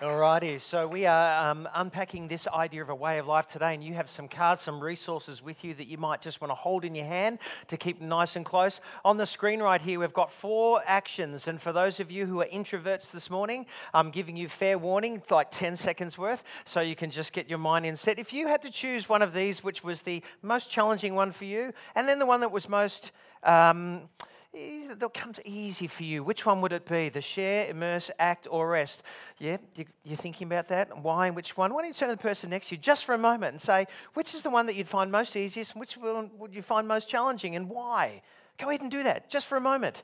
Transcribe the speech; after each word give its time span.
Alrighty, 0.00 0.60
so 0.60 0.88
we 0.88 1.06
are 1.06 1.50
um, 1.50 1.68
unpacking 1.72 2.26
this 2.26 2.48
idea 2.48 2.82
of 2.82 2.88
a 2.88 2.94
way 2.96 3.18
of 3.18 3.28
life 3.28 3.46
today, 3.46 3.74
and 3.74 3.84
you 3.84 3.94
have 3.94 4.10
some 4.10 4.26
cards, 4.26 4.60
some 4.60 4.80
resources 4.80 5.40
with 5.40 5.62
you 5.62 5.72
that 5.74 5.86
you 5.86 5.98
might 5.98 6.20
just 6.20 6.40
want 6.40 6.50
to 6.50 6.56
hold 6.56 6.84
in 6.84 6.96
your 6.96 7.04
hand 7.06 7.38
to 7.68 7.76
keep 7.76 8.00
nice 8.00 8.34
and 8.34 8.44
close. 8.44 8.80
On 9.04 9.18
the 9.18 9.24
screen 9.24 9.62
right 9.62 9.80
here, 9.80 10.00
we've 10.00 10.12
got 10.12 10.32
four 10.32 10.82
actions, 10.84 11.46
and 11.46 11.62
for 11.62 11.72
those 11.72 12.00
of 12.00 12.10
you 12.10 12.26
who 12.26 12.40
are 12.40 12.46
introverts 12.46 13.12
this 13.12 13.30
morning, 13.30 13.66
I'm 13.94 14.10
giving 14.10 14.36
you 14.36 14.48
fair 14.48 14.78
warning, 14.78 15.14
it's 15.14 15.30
like 15.30 15.52
10 15.52 15.76
seconds 15.76 16.18
worth, 16.18 16.42
so 16.64 16.80
you 16.80 16.96
can 16.96 17.12
just 17.12 17.32
get 17.32 17.48
your 17.48 17.60
mind 17.60 17.86
in 17.86 17.94
set. 17.94 18.18
If 18.18 18.32
you 18.32 18.48
had 18.48 18.62
to 18.62 18.70
choose 18.70 19.08
one 19.08 19.22
of 19.22 19.32
these, 19.32 19.62
which 19.62 19.84
was 19.84 20.02
the 20.02 20.24
most 20.42 20.68
challenging 20.68 21.14
one 21.14 21.30
for 21.30 21.44
you, 21.44 21.72
and 21.94 22.08
then 22.08 22.18
the 22.18 22.26
one 22.26 22.40
that 22.40 22.50
was 22.50 22.68
most 22.68 23.12
um, 23.44 24.08
that 24.54 25.14
comes 25.14 25.40
easy 25.44 25.86
for 25.86 26.04
you. 26.04 26.22
Which 26.22 26.46
one 26.46 26.60
would 26.60 26.72
it 26.72 26.86
be? 26.86 27.08
The 27.08 27.20
share, 27.20 27.68
immerse, 27.68 28.10
act, 28.18 28.46
or 28.50 28.68
rest? 28.68 29.02
Yeah, 29.38 29.56
you, 29.74 29.86
are 30.12 30.16
thinking 30.16 30.46
about 30.46 30.68
that? 30.68 30.96
Why 31.02 31.26
and 31.26 31.36
which 31.36 31.56
one? 31.56 31.74
Why 31.74 31.82
don't 31.82 31.88
you 31.88 31.94
turn 31.94 32.08
to 32.08 32.14
the 32.14 32.22
person 32.22 32.50
next 32.50 32.68
to 32.68 32.76
you 32.76 32.80
just 32.80 33.04
for 33.04 33.14
a 33.14 33.18
moment 33.18 33.52
and 33.52 33.60
say, 33.60 33.86
which 34.14 34.34
is 34.34 34.42
the 34.42 34.50
one 34.50 34.66
that 34.66 34.74
you'd 34.74 34.88
find 34.88 35.10
most 35.10 35.36
easiest 35.36 35.72
and 35.72 35.80
which 35.80 35.96
one 35.96 36.30
would 36.38 36.54
you 36.54 36.62
find 36.62 36.86
most 36.86 37.08
challenging 37.08 37.56
and 37.56 37.68
why? 37.68 38.22
Go 38.58 38.68
ahead 38.68 38.80
and 38.80 38.90
do 38.90 39.02
that 39.02 39.28
just 39.28 39.46
for 39.46 39.56
a 39.56 39.60
moment. 39.60 40.02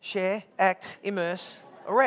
Share, 0.00 0.44
act, 0.58 0.98
immerse, 1.02 1.56
or 1.86 2.02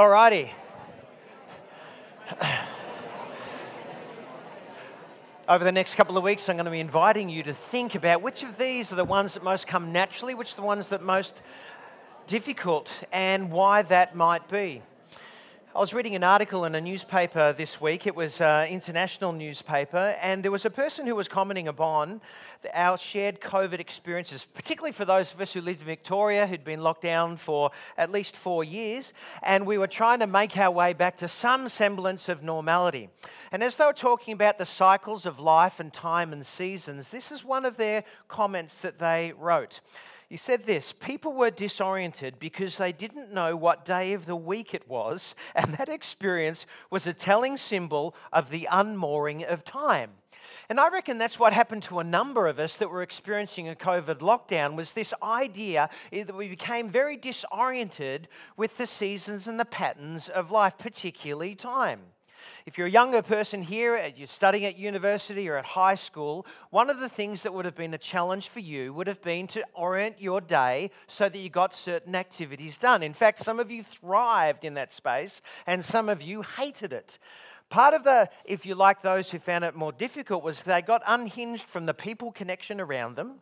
Alrighty. 0.00 0.48
Over 5.46 5.62
the 5.62 5.72
next 5.72 5.94
couple 5.94 6.16
of 6.16 6.24
weeks, 6.24 6.48
I'm 6.48 6.56
going 6.56 6.64
to 6.64 6.70
be 6.70 6.80
inviting 6.80 7.28
you 7.28 7.42
to 7.42 7.52
think 7.52 7.94
about 7.94 8.22
which 8.22 8.42
of 8.42 8.56
these 8.56 8.92
are 8.92 8.94
the 8.94 9.04
ones 9.04 9.34
that 9.34 9.42
most 9.42 9.66
come 9.66 9.92
naturally, 9.92 10.34
which 10.34 10.54
are 10.54 10.56
the 10.56 10.62
ones 10.62 10.88
that 10.88 11.02
most 11.02 11.42
difficult, 12.26 12.88
and 13.12 13.50
why 13.50 13.82
that 13.82 14.16
might 14.16 14.48
be. 14.48 14.80
I 15.72 15.78
was 15.78 15.94
reading 15.94 16.16
an 16.16 16.24
article 16.24 16.64
in 16.64 16.74
a 16.74 16.80
newspaper 16.80 17.52
this 17.52 17.80
week. 17.80 18.04
It 18.04 18.16
was 18.16 18.40
an 18.40 18.66
international 18.70 19.30
newspaper, 19.30 20.16
and 20.20 20.42
there 20.42 20.50
was 20.50 20.64
a 20.64 20.70
person 20.70 21.06
who 21.06 21.14
was 21.14 21.28
commenting 21.28 21.68
upon 21.68 22.20
our 22.74 22.98
shared 22.98 23.40
COVID 23.40 23.78
experiences, 23.78 24.48
particularly 24.52 24.90
for 24.90 25.04
those 25.04 25.32
of 25.32 25.40
us 25.40 25.52
who 25.52 25.60
lived 25.60 25.82
in 25.82 25.86
Victoria, 25.86 26.48
who'd 26.48 26.64
been 26.64 26.80
locked 26.80 27.02
down 27.02 27.36
for 27.36 27.70
at 27.96 28.10
least 28.10 28.36
four 28.36 28.64
years, 28.64 29.12
and 29.44 29.64
we 29.64 29.78
were 29.78 29.86
trying 29.86 30.18
to 30.18 30.26
make 30.26 30.56
our 30.58 30.72
way 30.72 30.92
back 30.92 31.16
to 31.18 31.28
some 31.28 31.68
semblance 31.68 32.28
of 32.28 32.42
normality. 32.42 33.08
And 33.52 33.62
as 33.62 33.76
they 33.76 33.84
were 33.84 33.92
talking 33.92 34.34
about 34.34 34.58
the 34.58 34.66
cycles 34.66 35.24
of 35.24 35.38
life 35.38 35.78
and 35.78 35.92
time 35.92 36.32
and 36.32 36.44
seasons, 36.44 37.10
this 37.10 37.30
is 37.30 37.44
one 37.44 37.64
of 37.64 37.76
their 37.76 38.02
comments 38.26 38.80
that 38.80 38.98
they 38.98 39.34
wrote. 39.38 39.78
He 40.30 40.36
said 40.36 40.64
this 40.64 40.92
People 40.92 41.32
were 41.32 41.50
disoriented 41.50 42.38
because 42.38 42.78
they 42.78 42.92
didn't 42.92 43.34
know 43.34 43.56
what 43.56 43.84
day 43.84 44.12
of 44.12 44.26
the 44.26 44.36
week 44.36 44.72
it 44.72 44.88
was, 44.88 45.34
and 45.54 45.74
that 45.74 45.88
experience 45.88 46.64
was 46.88 47.06
a 47.06 47.12
telling 47.12 47.58
symbol 47.58 48.14
of 48.32 48.48
the 48.48 48.68
unmooring 48.70 49.44
of 49.44 49.64
time. 49.64 50.12
And 50.68 50.78
I 50.78 50.88
reckon 50.88 51.18
that's 51.18 51.40
what 51.40 51.52
happened 51.52 51.82
to 51.84 51.98
a 51.98 52.04
number 52.04 52.46
of 52.46 52.60
us 52.60 52.76
that 52.76 52.90
were 52.90 53.02
experiencing 53.02 53.68
a 53.68 53.74
COVID 53.74 54.18
lockdown 54.18 54.76
was 54.76 54.92
this 54.92 55.12
idea 55.20 55.90
that 56.12 56.36
we 56.36 56.48
became 56.48 56.88
very 56.88 57.16
disoriented 57.16 58.28
with 58.56 58.76
the 58.76 58.86
seasons 58.86 59.48
and 59.48 59.58
the 59.58 59.64
patterns 59.64 60.28
of 60.28 60.52
life, 60.52 60.78
particularly 60.78 61.56
time. 61.56 62.02
If 62.66 62.78
you're 62.78 62.86
a 62.86 62.90
younger 62.90 63.22
person 63.22 63.62
here, 63.62 64.12
you're 64.16 64.26
studying 64.26 64.64
at 64.64 64.78
university 64.78 65.48
or 65.48 65.56
at 65.56 65.64
high 65.64 65.94
school, 65.94 66.46
one 66.70 66.90
of 66.90 67.00
the 67.00 67.08
things 67.08 67.42
that 67.42 67.54
would 67.54 67.64
have 67.64 67.74
been 67.74 67.94
a 67.94 67.98
challenge 67.98 68.48
for 68.48 68.60
you 68.60 68.92
would 68.94 69.06
have 69.06 69.22
been 69.22 69.46
to 69.48 69.64
orient 69.74 70.20
your 70.20 70.40
day 70.40 70.90
so 71.06 71.28
that 71.28 71.38
you 71.38 71.48
got 71.48 71.74
certain 71.74 72.14
activities 72.14 72.78
done. 72.78 73.02
In 73.02 73.14
fact, 73.14 73.38
some 73.38 73.60
of 73.60 73.70
you 73.70 73.82
thrived 73.82 74.64
in 74.64 74.74
that 74.74 74.92
space 74.92 75.40
and 75.66 75.84
some 75.84 76.08
of 76.08 76.22
you 76.22 76.42
hated 76.42 76.92
it. 76.92 77.18
Part 77.68 77.94
of 77.94 78.02
the, 78.02 78.28
if 78.44 78.66
you 78.66 78.74
like, 78.74 79.02
those 79.02 79.30
who 79.30 79.38
found 79.38 79.64
it 79.64 79.76
more 79.76 79.92
difficult 79.92 80.42
was 80.42 80.62
they 80.62 80.82
got 80.82 81.02
unhinged 81.06 81.64
from 81.64 81.86
the 81.86 81.94
people 81.94 82.32
connection 82.32 82.80
around 82.80 83.16
them 83.16 83.36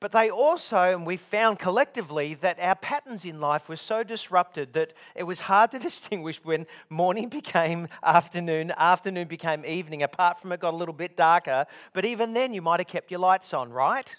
but 0.00 0.12
they 0.12 0.30
also, 0.30 0.94
and 0.94 1.06
we 1.06 1.16
found 1.16 1.58
collectively, 1.58 2.34
that 2.34 2.58
our 2.60 2.74
patterns 2.74 3.24
in 3.24 3.40
life 3.40 3.68
were 3.68 3.76
so 3.76 4.02
disrupted 4.02 4.72
that 4.74 4.92
it 5.14 5.22
was 5.22 5.40
hard 5.40 5.70
to 5.72 5.78
distinguish 5.90 6.40
when 6.44 6.66
morning 6.88 7.28
became 7.28 7.88
afternoon, 8.02 8.72
afternoon 8.76 9.28
became 9.28 9.64
evening, 9.64 10.02
apart 10.02 10.40
from 10.40 10.52
it 10.52 10.60
got 10.60 10.74
a 10.74 10.76
little 10.76 10.94
bit 10.94 11.16
darker. 11.16 11.66
But 11.92 12.04
even 12.04 12.32
then, 12.32 12.52
you 12.52 12.62
might 12.62 12.80
have 12.80 12.86
kept 12.86 13.10
your 13.10 13.20
lights 13.20 13.54
on, 13.54 13.72
right? 13.72 14.14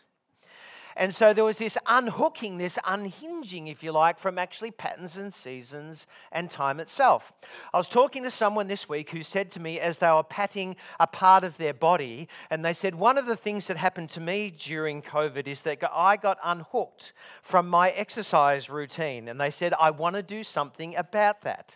And 0.98 1.14
so 1.14 1.34
there 1.34 1.44
was 1.44 1.58
this 1.58 1.78
unhooking, 1.88 2.58
this 2.58 2.80
unhinging, 2.86 3.68
if 3.68 3.84
you 3.84 3.92
like, 3.92 4.18
from 4.18 4.38
actually 4.38 4.72
patterns 4.72 5.18
and 5.18 5.34
seasons 5.34 6.08
and 6.32 6.50
time 6.50 6.80
itself. 6.80 7.34
I 7.74 7.78
was 7.78 7.90
talking 7.90 8.24
to 8.24 8.32
someone 8.32 8.68
this 8.68 8.88
week 8.88 9.10
who 9.10 9.22
said 9.22 9.52
to 9.52 9.60
me, 9.60 9.78
as 9.78 9.98
they 9.98 10.10
were 10.10 10.24
patting 10.24 10.78
a 10.98 11.06
part 11.06 11.44
of 11.44 11.58
their 11.58 11.74
body, 11.74 12.30
and 12.50 12.64
they 12.64 12.74
said, 12.74 12.96
One 12.96 13.18
of 13.18 13.26
the 13.26 13.36
things 13.36 13.68
that 13.68 13.76
happened 13.76 14.10
to 14.12 14.22
me 14.22 14.52
during 14.58 15.02
COVID 15.02 15.48
is 15.48 15.62
that 15.62 15.80
I 15.92 16.16
got 16.16 16.38
unhooked 16.42 17.12
from 17.42 17.68
my 17.68 17.90
exercise 17.90 18.70
routine. 18.70 19.28
And 19.28 19.40
they 19.40 19.52
said, 19.52 19.74
I 19.78 19.92
want 19.92 20.16
to 20.16 20.24
do 20.24 20.46
something 20.46 20.96
about 20.96 21.42
that. 21.42 21.76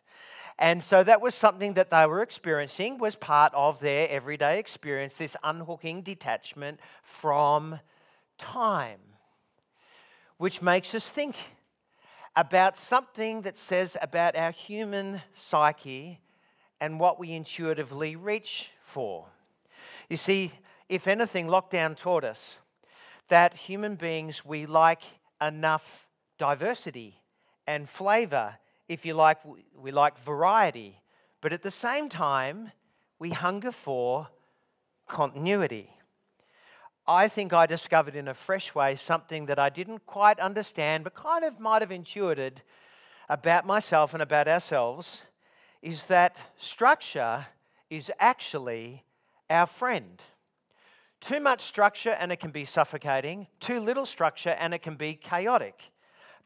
And 0.57 0.83
so 0.83 1.03
that 1.03 1.21
was 1.21 1.35
something 1.35 1.73
that 1.73 1.89
they 1.89 2.05
were 2.05 2.21
experiencing, 2.21 2.97
was 2.97 3.15
part 3.15 3.53
of 3.53 3.79
their 3.79 4.09
everyday 4.09 4.59
experience, 4.59 5.15
this 5.15 5.37
unhooking 5.43 6.01
detachment 6.01 6.79
from 7.01 7.79
time 8.39 8.99
which 10.39 10.61
makes 10.61 10.95
us 10.95 11.07
think 11.07 11.35
about 12.33 12.79
something 12.79 13.41
that 13.41 13.57
says 13.57 13.97
about 14.01 14.37
our 14.37 14.51
human 14.51 15.21
psyche 15.33 16.21
and 16.79 16.97
what 16.97 17.19
we 17.19 17.33
intuitively 17.33 18.15
reach 18.15 18.69
for. 18.81 19.25
You 20.07 20.15
see, 20.15 20.53
if 20.87 21.07
anything, 21.07 21.47
lockdown 21.47 21.95
taught 21.95 22.23
us 22.23 22.57
that 23.27 23.53
human 23.53 23.95
beings, 23.95 24.45
we 24.45 24.65
like 24.65 25.03
enough 25.41 26.07
diversity 26.37 27.21
and 27.67 27.87
flavor. 27.87 28.55
If 28.87 29.05
you 29.05 29.15
like, 29.15 29.39
we 29.77 29.91
like 29.91 30.17
variety. 30.17 31.01
But 31.41 31.51
at 31.51 31.63
the 31.63 31.69
same 31.69 32.07
time, 32.07 32.71
we 33.19 33.31
hunger 33.31 33.73
for 33.73 34.29
continuity. 35.05 35.89
I 37.09 37.27
think 37.27 37.53
I 37.53 37.65
discovered 37.65 38.15
in 38.15 38.27
a 38.27 38.35
fresh 38.35 38.75
way 38.75 38.95
something 38.95 39.47
that 39.47 39.57
I 39.57 39.69
didn't 39.69 40.05
quite 40.05 40.39
understand, 40.39 41.03
but 41.03 41.15
kind 41.15 41.43
of 41.43 41.59
might 41.59 41.81
have 41.81 41.91
intuited 41.91 42.61
about 43.27 43.65
myself 43.65 44.13
and 44.13 44.21
about 44.21 44.47
ourselves 44.47 45.23
is 45.81 46.03
that 46.03 46.37
structure 46.59 47.47
is 47.89 48.11
actually 48.19 49.05
our 49.49 49.65
friend. 49.65 50.21
Too 51.19 51.39
much 51.39 51.61
structure 51.61 52.11
and 52.11 52.31
it 52.31 52.39
can 52.39 52.51
be 52.51 52.63
suffocating, 52.63 53.47
too 53.59 53.79
little 53.79 54.05
structure 54.05 54.55
and 54.59 54.75
it 54.75 54.83
can 54.83 54.95
be 54.95 55.15
chaotic. 55.15 55.81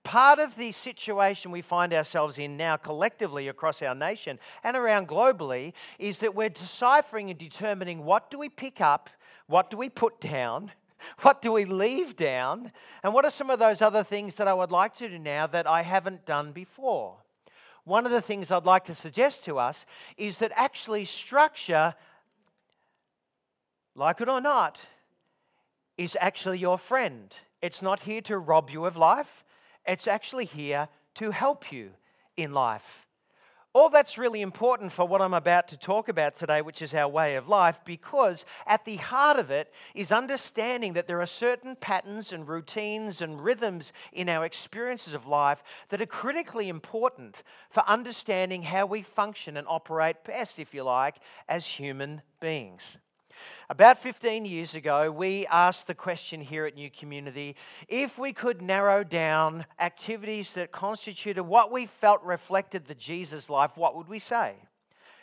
Part 0.05 0.39
of 0.39 0.55
the 0.55 0.71
situation 0.71 1.51
we 1.51 1.61
find 1.61 1.93
ourselves 1.93 2.37
in 2.37 2.55
now, 2.55 2.77
collectively 2.77 3.49
across 3.49 3.81
our 3.81 3.95
nation 3.95 4.39
and 4.63 4.77
around 4.77 5.09
globally, 5.09 5.73
is 5.99 6.19
that 6.19 6.35
we're 6.35 6.47
deciphering 6.47 7.29
and 7.29 7.37
determining 7.37 8.05
what 8.05 8.31
do 8.31 8.39
we 8.39 8.47
pick 8.47 8.79
up 8.79 9.09
what 9.53 9.69
do 9.69 9.77
we 9.77 9.87
put 9.87 10.19
down? 10.19 10.71
What 11.21 11.41
do 11.41 11.51
we 11.51 11.65
leave 11.65 12.15
down? 12.15 12.71
And 13.03 13.13
what 13.13 13.25
are 13.25 13.29
some 13.29 13.49
of 13.49 13.59
those 13.59 13.81
other 13.81 14.05
things 14.05 14.37
that 14.37 14.47
I 14.47 14.53
would 14.53 14.71
like 14.71 14.95
to 14.95 15.09
do 15.09 15.19
now 15.19 15.47
that 15.47 15.67
I 15.67 15.81
haven't 15.81 16.25
done 16.25 16.53
before? 16.53 17.17
One 17.83 18.05
of 18.05 18.13
the 18.13 18.21
things 18.21 18.49
I'd 18.49 18.65
like 18.65 18.85
to 18.85 18.95
suggest 18.95 19.43
to 19.43 19.59
us 19.59 19.85
is 20.15 20.37
that 20.37 20.53
actually 20.55 21.03
structure, 21.03 21.93
like 23.95 24.21
it 24.21 24.29
or 24.29 24.39
not, 24.39 24.79
is 25.97 26.17
actually 26.21 26.59
your 26.59 26.77
friend. 26.77 27.33
It's 27.61 27.81
not 27.81 27.99
here 27.99 28.21
to 28.21 28.37
rob 28.37 28.69
you 28.69 28.85
of 28.85 28.95
life, 28.95 29.43
it's 29.85 30.07
actually 30.07 30.45
here 30.45 30.87
to 31.15 31.31
help 31.31 31.69
you 31.69 31.91
in 32.37 32.53
life. 32.53 33.05
All 33.75 33.89
that's 33.89 34.19
really 34.19 34.41
important 34.41 34.91
for 34.91 35.07
what 35.07 35.19
I'm 35.19 35.33
about 35.33 35.67
to 35.69 35.77
talk 35.77 36.07
about 36.07 36.35
today, 36.35 36.61
which 36.61 36.83
is 36.83 36.93
our 36.93 37.07
way 37.07 37.35
of 37.35 37.47
life, 37.47 37.79
because 37.83 38.45
at 38.67 38.85
the 38.85 38.97
heart 38.97 39.39
of 39.39 39.49
it 39.49 39.73
is 39.95 40.11
understanding 40.11 40.93
that 40.93 41.07
there 41.07 41.19
are 41.19 41.25
certain 41.25 41.75
patterns 41.75 42.31
and 42.31 42.47
routines 42.47 43.19
and 43.19 43.43
rhythms 43.43 43.91
in 44.11 44.29
our 44.29 44.45
experiences 44.45 45.15
of 45.15 45.25
life 45.25 45.63
that 45.89 45.99
are 45.99 46.05
critically 46.05 46.69
important 46.69 47.41
for 47.71 47.83
understanding 47.89 48.61
how 48.61 48.85
we 48.85 49.01
function 49.01 49.57
and 49.57 49.67
operate 49.67 50.23
best, 50.23 50.59
if 50.59 50.75
you 50.75 50.83
like, 50.83 51.15
as 51.49 51.65
human 51.65 52.21
beings. 52.39 52.97
About 53.69 53.97
15 53.97 54.45
years 54.45 54.75
ago, 54.75 55.11
we 55.11 55.45
asked 55.47 55.87
the 55.87 55.95
question 55.95 56.41
here 56.41 56.65
at 56.65 56.75
New 56.75 56.89
Community 56.89 57.55
if 57.87 58.17
we 58.17 58.33
could 58.33 58.61
narrow 58.61 59.03
down 59.03 59.65
activities 59.79 60.53
that 60.53 60.71
constituted 60.71 61.43
what 61.43 61.71
we 61.71 61.85
felt 61.85 62.23
reflected 62.23 62.85
the 62.85 62.95
Jesus 62.95 63.49
life, 63.49 63.71
what 63.75 63.95
would 63.95 64.07
we 64.07 64.19
say? 64.19 64.55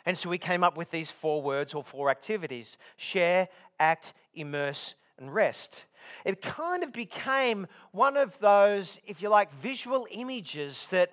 And 0.05 0.17
so 0.17 0.29
we 0.29 0.37
came 0.37 0.63
up 0.63 0.77
with 0.77 0.91
these 0.91 1.11
four 1.11 1.41
words 1.41 1.73
or 1.73 1.83
four 1.83 2.09
activities 2.09 2.77
share, 2.97 3.47
act, 3.79 4.13
immerse, 4.33 4.95
and 5.17 5.33
rest. 5.33 5.85
It 6.25 6.41
kind 6.41 6.83
of 6.83 6.91
became 6.91 7.67
one 7.91 8.17
of 8.17 8.37
those, 8.39 8.97
if 9.05 9.21
you 9.21 9.29
like, 9.29 9.53
visual 9.53 10.07
images 10.11 10.87
that 10.89 11.11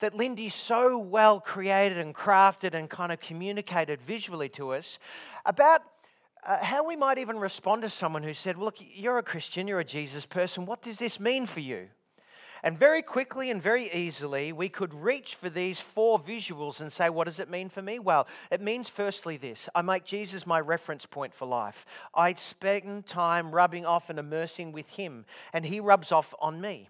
that 0.00 0.14
Lindy 0.14 0.48
so 0.48 0.98
well 0.98 1.40
created 1.40 1.98
and 1.98 2.14
crafted 2.14 2.74
and 2.74 2.90
kind 2.90 3.12
of 3.12 3.20
communicated 3.20 4.00
visually 4.02 4.48
to 4.50 4.74
us 4.74 4.98
about 5.46 5.82
uh, 6.46 6.64
how 6.64 6.84
we 6.84 6.96
might 6.96 7.18
even 7.18 7.38
respond 7.38 7.82
to 7.82 7.90
someone 7.90 8.22
who 8.22 8.32
said, 8.32 8.56
well, 8.56 8.66
Look, 8.66 8.76
you're 8.78 9.18
a 9.18 9.22
Christian, 9.22 9.66
you're 9.66 9.80
a 9.80 9.84
Jesus 9.84 10.24
person. 10.24 10.64
What 10.64 10.80
does 10.80 10.98
this 10.98 11.18
mean 11.18 11.44
for 11.46 11.60
you? 11.60 11.88
And 12.62 12.78
very 12.78 13.02
quickly 13.02 13.50
and 13.50 13.60
very 13.60 13.92
easily, 13.92 14.52
we 14.52 14.68
could 14.68 14.94
reach 14.94 15.34
for 15.34 15.50
these 15.50 15.78
four 15.78 16.18
visuals 16.18 16.80
and 16.80 16.92
say, 16.92 17.10
What 17.10 17.24
does 17.24 17.38
it 17.38 17.50
mean 17.50 17.68
for 17.68 17.82
me? 17.82 17.98
Well, 17.98 18.26
it 18.50 18.60
means 18.60 18.88
firstly 18.88 19.36
this 19.36 19.68
I 19.74 19.82
make 19.82 20.04
Jesus 20.04 20.46
my 20.46 20.60
reference 20.60 21.04
point 21.04 21.34
for 21.34 21.46
life. 21.46 21.84
I 22.14 22.32
spend 22.34 23.06
time 23.06 23.52
rubbing 23.52 23.84
off 23.84 24.08
and 24.08 24.18
immersing 24.18 24.72
with 24.72 24.90
Him, 24.90 25.26
and 25.52 25.66
He 25.66 25.80
rubs 25.80 26.12
off 26.12 26.32
on 26.40 26.60
me. 26.60 26.88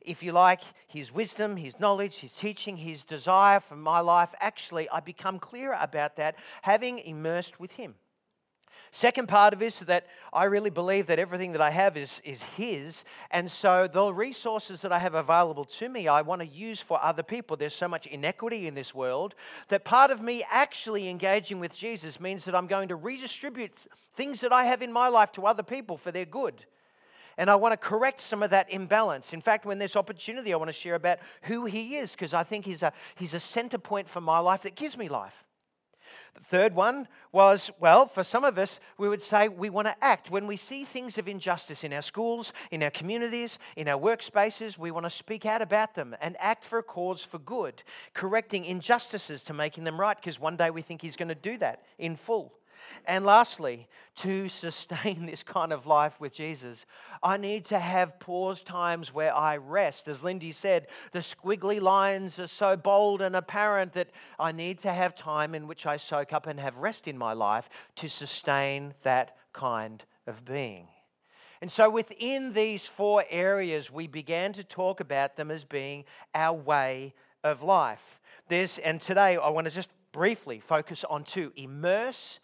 If 0.00 0.22
you 0.22 0.32
like, 0.32 0.62
His 0.86 1.12
wisdom, 1.12 1.56
His 1.56 1.80
knowledge, 1.80 2.16
His 2.16 2.32
teaching, 2.32 2.76
His 2.76 3.02
desire 3.02 3.60
for 3.60 3.76
my 3.76 4.00
life, 4.00 4.34
actually, 4.40 4.88
I 4.90 5.00
become 5.00 5.38
clearer 5.38 5.76
about 5.80 6.16
that 6.16 6.36
having 6.62 6.98
immersed 6.98 7.58
with 7.58 7.72
Him. 7.72 7.94
Second 8.96 9.28
part 9.28 9.52
of 9.52 9.60
it 9.60 9.66
is 9.66 9.80
that 9.80 10.06
I 10.32 10.44
really 10.44 10.70
believe 10.70 11.08
that 11.08 11.18
everything 11.18 11.52
that 11.52 11.60
I 11.60 11.68
have 11.68 11.98
is, 11.98 12.22
is 12.24 12.42
His. 12.56 13.04
And 13.30 13.50
so 13.50 13.86
the 13.86 14.10
resources 14.10 14.80
that 14.80 14.90
I 14.90 14.98
have 14.98 15.12
available 15.12 15.66
to 15.66 15.90
me, 15.90 16.08
I 16.08 16.22
want 16.22 16.40
to 16.40 16.46
use 16.46 16.80
for 16.80 16.98
other 17.04 17.22
people. 17.22 17.58
There's 17.58 17.74
so 17.74 17.88
much 17.88 18.06
inequity 18.06 18.66
in 18.66 18.74
this 18.74 18.94
world 18.94 19.34
that 19.68 19.84
part 19.84 20.10
of 20.10 20.22
me 20.22 20.44
actually 20.50 21.10
engaging 21.10 21.60
with 21.60 21.76
Jesus 21.76 22.18
means 22.18 22.46
that 22.46 22.54
I'm 22.54 22.66
going 22.66 22.88
to 22.88 22.96
redistribute 22.96 23.86
things 24.14 24.40
that 24.40 24.50
I 24.50 24.64
have 24.64 24.80
in 24.80 24.94
my 24.94 25.08
life 25.08 25.30
to 25.32 25.44
other 25.44 25.62
people 25.62 25.98
for 25.98 26.10
their 26.10 26.24
good. 26.24 26.64
And 27.36 27.50
I 27.50 27.56
want 27.56 27.74
to 27.74 27.76
correct 27.76 28.22
some 28.22 28.42
of 28.42 28.48
that 28.48 28.70
imbalance. 28.70 29.34
In 29.34 29.42
fact, 29.42 29.66
when 29.66 29.78
there's 29.78 29.94
opportunity, 29.94 30.54
I 30.54 30.56
want 30.56 30.70
to 30.70 30.72
share 30.72 30.94
about 30.94 31.18
who 31.42 31.66
He 31.66 31.96
is 31.96 32.12
because 32.12 32.32
I 32.32 32.44
think 32.44 32.64
he's 32.64 32.82
a, 32.82 32.94
he's 33.14 33.34
a 33.34 33.40
center 33.40 33.76
point 33.76 34.08
for 34.08 34.22
my 34.22 34.38
life 34.38 34.62
that 34.62 34.74
gives 34.74 34.96
me 34.96 35.10
life. 35.10 35.45
The 36.34 36.44
third 36.44 36.74
one 36.74 37.08
was, 37.32 37.70
well, 37.80 38.06
for 38.06 38.24
some 38.24 38.44
of 38.44 38.58
us, 38.58 38.78
we 38.98 39.08
would 39.08 39.22
say 39.22 39.48
we 39.48 39.70
want 39.70 39.88
to 39.88 40.04
act. 40.04 40.30
When 40.30 40.46
we 40.46 40.56
see 40.56 40.84
things 40.84 41.18
of 41.18 41.28
injustice 41.28 41.82
in 41.84 41.92
our 41.92 42.02
schools, 42.02 42.52
in 42.70 42.82
our 42.82 42.90
communities, 42.90 43.58
in 43.76 43.88
our 43.88 43.98
workspaces, 43.98 44.76
we 44.76 44.90
want 44.90 45.04
to 45.06 45.10
speak 45.10 45.46
out 45.46 45.62
about 45.62 45.94
them 45.94 46.14
and 46.20 46.36
act 46.38 46.64
for 46.64 46.78
a 46.78 46.82
cause 46.82 47.24
for 47.24 47.38
good, 47.38 47.82
correcting 48.12 48.64
injustices 48.64 49.42
to 49.44 49.54
making 49.54 49.84
them 49.84 50.00
right, 50.00 50.16
because 50.16 50.38
one 50.38 50.56
day 50.56 50.70
we 50.70 50.82
think 50.82 51.02
He's 51.02 51.16
going 51.16 51.28
to 51.28 51.34
do 51.34 51.58
that 51.58 51.82
in 51.98 52.16
full. 52.16 52.52
And 53.06 53.24
lastly, 53.24 53.88
to 54.16 54.48
sustain 54.48 55.26
this 55.30 55.42
kind 55.42 55.72
of 55.72 55.86
life 55.86 56.20
with 56.20 56.34
Jesus, 56.34 56.86
I 57.22 57.36
need 57.36 57.64
to 57.66 57.78
have 57.78 58.18
pause 58.18 58.62
times 58.62 59.12
where 59.12 59.34
I 59.34 59.56
rest. 59.56 60.08
As 60.08 60.22
Lindy 60.22 60.52
said, 60.52 60.86
the 61.12 61.20
squiggly 61.20 61.80
lines 61.80 62.38
are 62.38 62.46
so 62.46 62.76
bold 62.76 63.22
and 63.22 63.36
apparent 63.36 63.92
that 63.94 64.10
I 64.38 64.52
need 64.52 64.78
to 64.80 64.92
have 64.92 65.14
time 65.14 65.54
in 65.54 65.66
which 65.66 65.86
I 65.86 65.96
soak 65.96 66.32
up 66.32 66.46
and 66.46 66.58
have 66.60 66.76
rest 66.76 67.06
in 67.08 67.18
my 67.18 67.32
life 67.32 67.68
to 67.96 68.08
sustain 68.08 68.94
that 69.02 69.36
kind 69.52 70.02
of 70.26 70.44
being. 70.44 70.88
And 71.60 71.72
so, 71.72 71.88
within 71.88 72.52
these 72.52 72.84
four 72.84 73.24
areas, 73.30 73.90
we 73.90 74.06
began 74.06 74.52
to 74.54 74.64
talk 74.64 75.00
about 75.00 75.36
them 75.36 75.50
as 75.50 75.64
being 75.64 76.04
our 76.34 76.56
way 76.56 77.14
of 77.42 77.62
life. 77.62 78.20
There's, 78.48 78.78
and 78.78 79.00
today 79.00 79.36
I 79.36 79.48
want 79.48 79.66
to 79.66 79.70
just 79.70 79.88
briefly 80.12 80.60
focus 80.60 81.04
on 81.08 81.24
two 81.24 81.52
immerse 81.56 82.40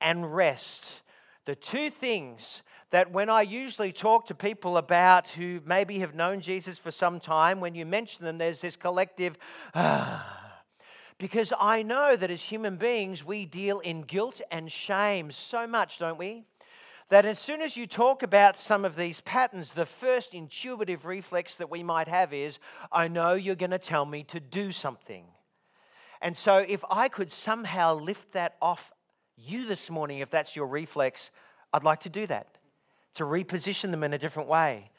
and 0.00 0.34
rest. 0.34 1.02
The 1.44 1.54
two 1.54 1.90
things 1.90 2.62
that 2.90 3.10
when 3.10 3.28
I 3.28 3.42
usually 3.42 3.92
talk 3.92 4.26
to 4.26 4.34
people 4.34 4.76
about 4.76 5.28
who 5.30 5.60
maybe 5.64 5.98
have 5.98 6.14
known 6.14 6.40
Jesus 6.40 6.78
for 6.78 6.90
some 6.90 7.20
time, 7.20 7.60
when 7.60 7.74
you 7.74 7.84
mention 7.84 8.24
them, 8.24 8.38
there's 8.38 8.60
this 8.60 8.76
collective, 8.76 9.36
ah. 9.74 10.34
Because 11.18 11.52
I 11.58 11.82
know 11.82 12.14
that 12.14 12.30
as 12.30 12.42
human 12.42 12.76
beings, 12.76 13.24
we 13.24 13.44
deal 13.44 13.80
in 13.80 14.02
guilt 14.02 14.40
and 14.52 14.70
shame 14.70 15.32
so 15.32 15.66
much, 15.66 15.98
don't 15.98 16.18
we? 16.18 16.44
That 17.08 17.24
as 17.24 17.38
soon 17.38 17.60
as 17.60 17.76
you 17.76 17.86
talk 17.86 18.22
about 18.22 18.58
some 18.58 18.84
of 18.84 18.94
these 18.94 19.20
patterns, 19.22 19.72
the 19.72 19.86
first 19.86 20.32
intuitive 20.32 21.04
reflex 21.04 21.56
that 21.56 21.70
we 21.70 21.82
might 21.82 22.06
have 22.06 22.32
is, 22.32 22.58
I 22.92 23.08
know 23.08 23.32
you're 23.32 23.56
going 23.56 23.70
to 23.70 23.78
tell 23.78 24.06
me 24.06 24.22
to 24.24 24.38
do 24.38 24.70
something. 24.70 25.24
And 26.20 26.36
so, 26.36 26.58
if 26.58 26.84
I 26.90 27.08
could 27.08 27.30
somehow 27.30 27.94
lift 27.94 28.32
that 28.32 28.56
off 28.60 28.92
you 29.38 29.66
this 29.66 29.88
morning, 29.88 30.18
if 30.18 30.30
that's 30.30 30.56
your 30.56 30.66
reflex, 30.66 31.30
I'd 31.72 31.84
like 31.84 32.00
to 32.00 32.08
do 32.08 32.26
that, 32.26 32.46
to 33.14 33.24
reposition 33.24 33.90
them 33.90 34.02
in 34.02 34.12
a 34.12 34.18
different 34.18 34.48
way. 34.48 34.90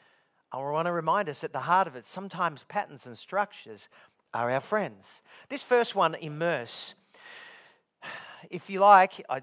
I 0.52 0.58
want 0.58 0.86
to 0.86 0.92
remind 0.92 1.28
us 1.28 1.44
at 1.44 1.52
the 1.52 1.60
heart 1.60 1.86
of 1.86 1.94
it, 1.94 2.06
sometimes 2.06 2.64
patterns 2.64 3.06
and 3.06 3.16
structures 3.16 3.88
are 4.34 4.50
our 4.50 4.60
friends. 4.60 5.22
This 5.48 5.62
first 5.62 5.94
one, 5.94 6.14
immerse. 6.14 6.94
If 8.50 8.70
you 8.70 8.80
like, 8.80 9.24
I, 9.28 9.42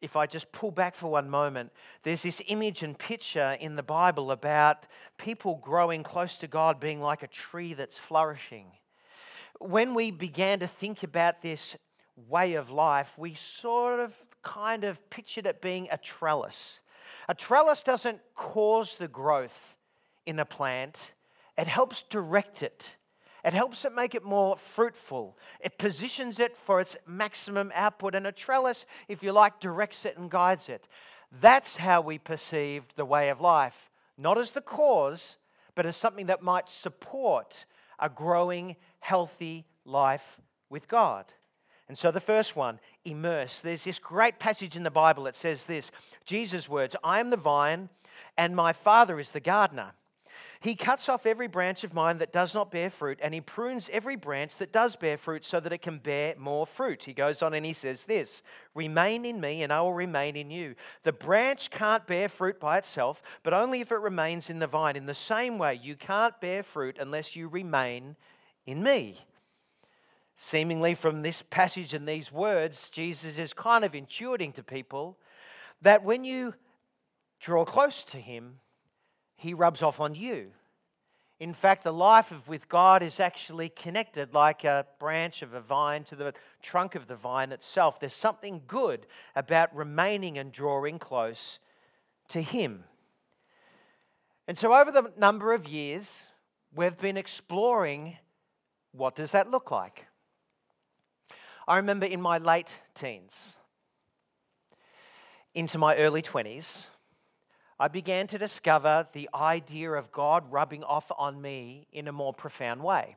if 0.00 0.16
I 0.16 0.26
just 0.26 0.50
pull 0.52 0.72
back 0.72 0.94
for 0.94 1.08
one 1.08 1.30
moment, 1.30 1.70
there's 2.02 2.22
this 2.22 2.42
image 2.48 2.82
and 2.82 2.98
picture 2.98 3.56
in 3.60 3.76
the 3.76 3.82
Bible 3.82 4.30
about 4.30 4.86
people 5.16 5.60
growing 5.62 6.02
close 6.02 6.36
to 6.38 6.48
God 6.48 6.80
being 6.80 7.00
like 7.00 7.22
a 7.22 7.28
tree 7.28 7.72
that's 7.72 7.96
flourishing. 7.96 8.66
When 9.60 9.94
we 9.94 10.10
began 10.10 10.58
to 10.58 10.66
think 10.66 11.02
about 11.02 11.40
this 11.40 11.76
way 12.28 12.54
of 12.54 12.70
life, 12.70 13.14
we 13.16 13.34
sort 13.34 14.00
of 14.00 14.12
kind 14.42 14.84
of 14.84 15.10
pictured 15.10 15.46
it 15.46 15.60
being 15.60 15.88
a 15.90 15.98
trellis. 15.98 16.78
A 17.28 17.34
trellis 17.34 17.82
doesn't 17.82 18.20
cause 18.34 18.96
the 18.96 19.08
growth 19.08 19.76
in 20.26 20.38
a 20.38 20.44
plant, 20.44 20.98
it 21.58 21.66
helps 21.66 22.02
direct 22.02 22.62
it. 22.62 22.84
It 23.44 23.54
helps 23.54 23.84
it 23.84 23.92
make 23.92 24.14
it 24.14 24.22
more 24.22 24.56
fruitful. 24.56 25.36
It 25.58 25.76
positions 25.76 26.38
it 26.38 26.56
for 26.56 26.80
its 26.80 26.96
maximum 27.06 27.72
output. 27.74 28.14
And 28.14 28.24
a 28.24 28.30
trellis, 28.30 28.86
if 29.08 29.22
you 29.22 29.32
like, 29.32 29.58
directs 29.58 30.04
it 30.04 30.16
and 30.16 30.30
guides 30.30 30.68
it. 30.68 30.86
That's 31.40 31.76
how 31.76 32.02
we 32.02 32.18
perceived 32.18 32.94
the 32.94 33.04
way 33.04 33.30
of 33.30 33.40
life, 33.40 33.90
not 34.16 34.38
as 34.38 34.52
the 34.52 34.60
cause, 34.60 35.38
but 35.74 35.86
as 35.86 35.96
something 35.96 36.26
that 36.26 36.42
might 36.42 36.68
support 36.68 37.64
a 37.98 38.08
growing, 38.08 38.76
healthy 39.00 39.66
life 39.84 40.40
with 40.68 40.86
God. 40.86 41.24
And 41.92 41.98
so 41.98 42.10
the 42.10 42.20
first 42.20 42.56
one, 42.56 42.80
immerse. 43.04 43.60
There's 43.60 43.84
this 43.84 43.98
great 43.98 44.38
passage 44.38 44.76
in 44.76 44.82
the 44.82 44.90
Bible 44.90 45.24
that 45.24 45.36
says 45.36 45.66
this 45.66 45.90
Jesus' 46.24 46.66
words 46.66 46.96
I 47.04 47.20
am 47.20 47.28
the 47.28 47.36
vine, 47.36 47.90
and 48.38 48.56
my 48.56 48.72
Father 48.72 49.20
is 49.20 49.32
the 49.32 49.40
gardener. 49.40 49.92
He 50.60 50.74
cuts 50.74 51.10
off 51.10 51.26
every 51.26 51.48
branch 51.48 51.84
of 51.84 51.92
mine 51.92 52.16
that 52.16 52.32
does 52.32 52.54
not 52.54 52.70
bear 52.70 52.88
fruit, 52.88 53.18
and 53.22 53.34
he 53.34 53.42
prunes 53.42 53.90
every 53.92 54.16
branch 54.16 54.56
that 54.56 54.72
does 54.72 54.96
bear 54.96 55.18
fruit 55.18 55.44
so 55.44 55.60
that 55.60 55.70
it 55.70 55.82
can 55.82 55.98
bear 55.98 56.34
more 56.38 56.66
fruit. 56.66 57.02
He 57.02 57.12
goes 57.12 57.42
on 57.42 57.52
and 57.52 57.66
he 57.66 57.74
says 57.74 58.04
this 58.04 58.42
Remain 58.74 59.26
in 59.26 59.38
me, 59.38 59.62
and 59.62 59.70
I 59.70 59.82
will 59.82 59.92
remain 59.92 60.34
in 60.34 60.50
you. 60.50 60.76
The 61.02 61.12
branch 61.12 61.70
can't 61.70 62.06
bear 62.06 62.30
fruit 62.30 62.58
by 62.58 62.78
itself, 62.78 63.22
but 63.42 63.52
only 63.52 63.82
if 63.82 63.92
it 63.92 63.96
remains 63.96 64.48
in 64.48 64.60
the 64.60 64.66
vine. 64.66 64.96
In 64.96 65.04
the 65.04 65.14
same 65.14 65.58
way, 65.58 65.74
you 65.74 65.94
can't 65.94 66.40
bear 66.40 66.62
fruit 66.62 66.96
unless 66.98 67.36
you 67.36 67.48
remain 67.48 68.16
in 68.64 68.82
me. 68.82 69.18
Seemingly, 70.36 70.94
from 70.94 71.22
this 71.22 71.42
passage 71.42 71.94
and 71.94 72.08
these 72.08 72.32
words, 72.32 72.90
Jesus 72.90 73.38
is 73.38 73.52
kind 73.52 73.84
of 73.84 73.92
intuiting 73.92 74.54
to 74.54 74.62
people 74.62 75.18
that 75.82 76.02
when 76.02 76.24
you 76.24 76.54
draw 77.40 77.64
close 77.64 78.02
to 78.04 78.18
Him, 78.18 78.58
He 79.36 79.54
rubs 79.54 79.82
off 79.82 80.00
on 80.00 80.14
you. 80.14 80.52
In 81.38 81.52
fact, 81.52 81.82
the 81.82 81.92
life 81.92 82.30
of 82.30 82.46
with 82.46 82.68
God 82.68 83.02
is 83.02 83.18
actually 83.18 83.68
connected 83.68 84.32
like 84.32 84.62
a 84.62 84.86
branch 85.00 85.42
of 85.42 85.54
a 85.54 85.60
vine 85.60 86.04
to 86.04 86.14
the 86.14 86.34
trunk 86.62 86.94
of 86.94 87.08
the 87.08 87.16
vine 87.16 87.50
itself. 87.50 87.98
There's 87.98 88.14
something 88.14 88.62
good 88.68 89.06
about 89.34 89.74
remaining 89.74 90.38
and 90.38 90.52
drawing 90.52 91.00
close 91.00 91.58
to 92.28 92.40
Him. 92.40 92.84
And 94.46 94.56
so, 94.56 94.72
over 94.72 94.92
the 94.92 95.12
number 95.16 95.52
of 95.52 95.66
years, 95.66 96.22
we've 96.74 96.96
been 96.96 97.16
exploring 97.16 98.18
what 98.92 99.16
does 99.16 99.32
that 99.32 99.50
look 99.50 99.70
like? 99.70 100.06
I 101.66 101.76
remember 101.76 102.06
in 102.06 102.20
my 102.20 102.38
late 102.38 102.80
teens, 102.94 103.54
into 105.54 105.78
my 105.78 105.96
early 105.96 106.22
20s, 106.22 106.86
I 107.78 107.88
began 107.88 108.26
to 108.28 108.38
discover 108.38 109.06
the 109.12 109.28
idea 109.34 109.92
of 109.92 110.12
God 110.12 110.50
rubbing 110.50 110.82
off 110.82 111.10
on 111.16 111.40
me 111.40 111.86
in 111.92 112.08
a 112.08 112.12
more 112.12 112.32
profound 112.32 112.82
way. 112.82 113.16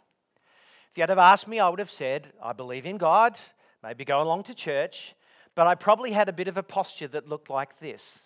If 0.92 0.98
you 0.98 1.02
had 1.02 1.10
have 1.10 1.20
asked 1.20 1.48
me, 1.48 1.60
I 1.60 1.70
would 1.70 1.80
have 1.80 1.92
said, 1.92 2.34
I 2.42 2.54
believe 2.54 2.86
in 2.86 2.98
God, 2.98 3.38
maybe 3.84 4.06
go 4.06 4.22
along 4.22 4.44
to 4.44 4.54
church, 4.54 5.16
but 5.56 5.68
I 5.68 5.76
probably 5.76 6.12
had 6.12 6.30
a 6.30 6.34
bit 6.34 6.48
of 6.48 6.58
a 6.58 6.64
posture 6.64 7.08
that 7.10 7.28
looked 7.28 7.50
like 7.50 7.80
this. 7.80 8.20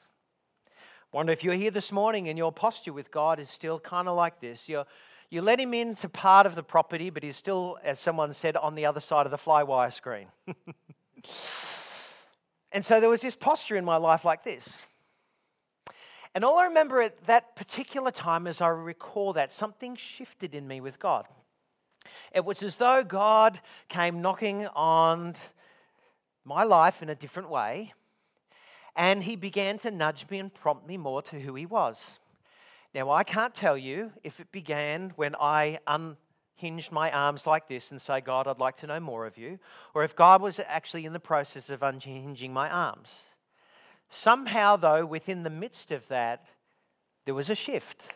Wonder 1.12 1.34
if 1.34 1.44
you're 1.44 1.56
here 1.56 1.72
this 1.72 1.92
morning 1.92 2.30
and 2.30 2.38
your 2.38 2.52
posture 2.52 2.94
with 2.94 3.10
God 3.10 3.40
is 3.40 3.50
still 3.50 3.80
kind 3.80 4.08
of 4.08 4.16
like 4.16 4.40
this. 4.40 4.70
You're, 4.70 4.86
you 5.32 5.42
let 5.42 5.60
him 5.60 5.74
into 5.74 6.08
part 6.08 6.46
of 6.46 6.54
the 6.54 6.62
property, 6.62 7.10
but 7.10 7.24
he's 7.24 7.36
still, 7.36 7.80
as 7.84 8.00
someone 8.00 8.32
said, 8.32 8.56
on 8.56 8.76
the 8.76 8.86
other 8.86 9.00
side 9.00 9.26
of 9.26 9.32
the 9.32 9.38
flywire 9.38 9.92
screen. 9.92 10.28
and 12.72 12.86
so 12.86 13.00
there 13.00 13.10
was 13.10 13.22
this 13.22 13.36
posture 13.36 13.76
in 13.76 13.84
my 13.84 13.98
life 13.98 14.24
like 14.24 14.44
this. 14.44 14.84
And 16.36 16.46
all 16.46 16.60
I 16.60 16.66
remember 16.66 17.02
at 17.02 17.26
that 17.26 17.56
particular 17.56 18.12
time 18.12 18.46
as 18.46 18.62
I 18.62 18.68
recall 18.68 19.34
that, 19.34 19.52
something 19.52 19.96
shifted 19.96 20.54
in 20.54 20.68
me 20.68 20.80
with 20.80 21.00
God. 21.00 21.26
It 22.36 22.46
was 22.46 22.62
as 22.62 22.76
though 22.76 23.04
God 23.04 23.60
came 23.88 24.22
knocking 24.22 24.68
on 24.68 25.36
my 26.46 26.64
life 26.64 27.02
in 27.02 27.10
a 27.10 27.16
different 27.16 27.50
way 27.50 27.94
and 29.00 29.24
he 29.24 29.38
began 29.38 29.78
to 29.78 29.90
nudge 29.90 30.26
me 30.30 30.40
and 30.40 30.54
prompt 30.54 30.86
me 30.86 30.98
more 30.98 31.22
to 31.22 31.40
who 31.40 31.56
he 31.56 31.66
was. 31.66 32.20
Now, 32.94 33.10
I 33.10 33.24
can't 33.24 33.54
tell 33.56 33.78
you 33.78 34.12
if 34.26 34.42
it 34.42 34.52
began 34.52 35.14
when 35.16 35.36
I 35.40 35.80
unhinged 35.88 36.92
my 36.92 37.10
arms 37.10 37.48
like 37.48 37.70
this 37.70 37.92
and 37.92 38.02
say, 38.02 38.20
God, 38.20 38.46
I'd 38.46 38.60
like 38.60 38.76
to 38.78 38.88
know 38.88 39.00
more 39.00 39.26
of 39.26 39.38
you, 39.38 39.58
or 39.94 40.04
if 40.04 40.18
God 40.18 40.42
was 40.42 40.60
actually 40.68 41.06
in 41.06 41.14
the 41.14 41.20
process 41.20 41.70
of 41.70 41.82
unhinging 41.82 42.52
my 42.52 42.70
arms. 42.70 43.08
Somehow, 44.10 44.76
though, 44.76 45.06
within 45.06 45.44
the 45.44 45.50
midst 45.50 45.92
of 45.92 46.06
that, 46.10 46.48
there 47.24 47.36
was 47.36 47.50
a 47.50 47.56
shift. 47.56 48.10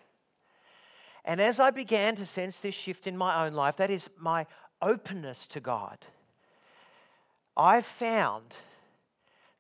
And 1.24 1.40
as 1.40 1.62
I 1.62 1.72
began 1.72 2.18
to 2.18 2.26
sense 2.26 2.58
this 2.58 2.76
shift 2.76 3.08
in 3.08 3.16
my 3.16 3.46
own 3.46 3.54
life, 3.54 3.78
that 3.78 3.90
is 3.90 4.10
my 4.18 4.48
openness 4.82 5.48
to 5.48 5.62
God, 5.62 6.00
I 7.56 7.80
found 7.80 8.54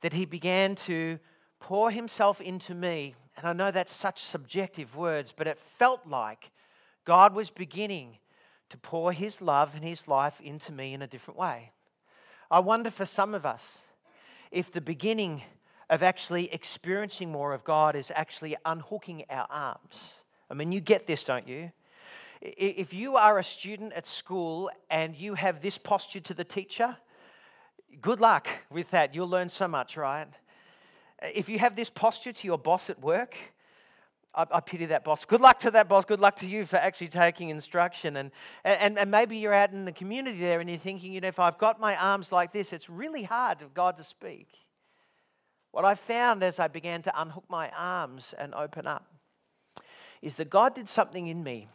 that 0.04 0.12
he 0.12 0.26
began 0.26 0.76
to 0.76 1.18
pour 1.62 1.90
himself 1.90 2.42
into 2.42 2.76
me. 2.76 3.16
And 3.38 3.48
I 3.48 3.54
know 3.54 3.72
that's 3.72 3.96
such 3.96 4.22
subjective 4.22 4.98
words, 4.98 5.34
but 5.36 5.48
it 5.48 5.58
felt 5.58 6.06
like 6.06 6.52
God 7.06 7.34
was 7.34 7.50
beginning 7.50 8.18
to 8.70 8.78
pour 8.78 9.14
his 9.14 9.42
love 9.42 9.74
and 9.74 9.84
his 9.84 10.06
life 10.08 10.42
into 10.42 10.74
me 10.74 10.94
in 10.94 11.02
a 11.02 11.08
different 11.08 11.40
way. 11.40 11.72
I 12.52 12.60
wonder 12.60 12.92
for 12.92 13.06
some 13.06 13.34
of 13.34 13.46
us 13.46 13.80
if 14.52 14.74
the 14.74 14.82
beginning 14.82 15.42
of 15.90 16.04
actually 16.04 16.54
experiencing 16.54 17.32
more 17.32 17.54
of 17.54 17.64
God 17.64 17.96
is 17.96 18.12
actually 18.14 18.58
unhooking 18.66 19.24
our 19.30 19.48
arms. 19.50 20.12
I 20.50 20.54
mean, 20.54 20.74
you 20.74 20.82
get 20.82 21.08
this, 21.08 21.24
don't 21.24 21.48
you? 21.48 21.72
If 22.42 22.94
you 22.94 23.16
are 23.16 23.40
a 23.40 23.44
student 23.44 23.94
at 23.94 24.06
school 24.06 24.70
and 24.90 25.16
you 25.16 25.36
have 25.36 25.62
this 25.62 25.78
posture 25.78 26.20
to 26.20 26.34
the 26.34 26.44
teacher, 26.44 26.98
Good 28.02 28.20
luck 28.20 28.48
with 28.70 28.90
that. 28.92 29.14
You'll 29.14 29.30
learn 29.30 29.50
so 29.50 29.68
much, 29.68 29.98
right? 29.98 30.28
If 31.22 31.48
you 31.48 31.60
have 31.60 31.76
this 31.76 31.90
posture 31.90 32.34
to 32.34 32.48
your 32.48 32.58
boss 32.58 32.90
at 32.90 33.00
work, 33.00 33.36
I, 34.36 34.46
I, 34.52 34.60
pity 34.62 34.86
that 34.88 35.04
boss. 35.04 35.26
Good 35.26 35.42
luck 35.42 35.60
to 35.60 35.72
that 35.72 35.88
boss. 35.88 36.06
Good 36.06 36.20
luck 36.20 36.38
to 36.38 36.48
you 36.48 36.66
for 36.66 36.78
actually 36.78 37.10
taking 37.10 37.50
instruction. 37.50 38.18
And, 38.18 38.32
and, 38.64 38.98
and 38.98 39.12
maybe 39.12 39.38
you're 39.38 39.54
out 39.54 39.72
in 39.72 39.86
the 39.86 39.92
community 39.92 40.40
there 40.40 40.60
and 40.60 40.70
you're 40.70 40.80
thinking, 40.80 41.14
you 41.14 41.22
know, 41.22 41.28
if 41.28 41.40
I've 41.40 41.58
got 41.58 41.80
my 41.80 41.96
arms 41.96 42.32
like 42.32 42.52
this, 42.52 42.74
it's 42.74 42.90
really 42.90 43.24
hard 43.24 43.60
for 43.60 43.68
God 43.68 43.98
to 43.98 44.04
speak. 44.04 44.48
What 45.72 45.86
I 45.86 45.96
found 45.96 46.44
as 46.44 46.60
I 46.60 46.68
began 46.68 47.02
to 47.04 47.22
unhook 47.22 47.46
my 47.50 47.70
arms 47.78 48.34
and 48.38 48.54
open 48.54 48.88
up 48.88 49.08
is 50.22 50.36
that 50.36 50.50
God 50.50 50.76
did 50.76 50.90
something 50.90 51.28
in 51.28 51.44
me 51.44 51.68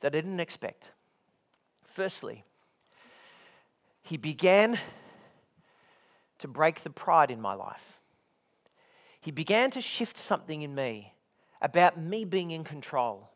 that 0.00 0.14
I 0.14 0.20
didn't 0.20 0.40
expect. 0.40 0.90
Firstly, 1.84 2.44
He 4.02 4.16
began 4.16 4.78
to 6.38 6.48
break 6.48 6.82
the 6.82 6.90
pride 6.90 7.30
in 7.30 7.40
my 7.40 7.54
life. 7.54 8.00
He 9.20 9.30
began 9.30 9.70
to 9.72 9.80
shift 9.80 10.16
something 10.16 10.62
in 10.62 10.74
me 10.74 11.14
about 11.60 12.00
me 12.00 12.24
being 12.24 12.50
in 12.50 12.64
control 12.64 13.30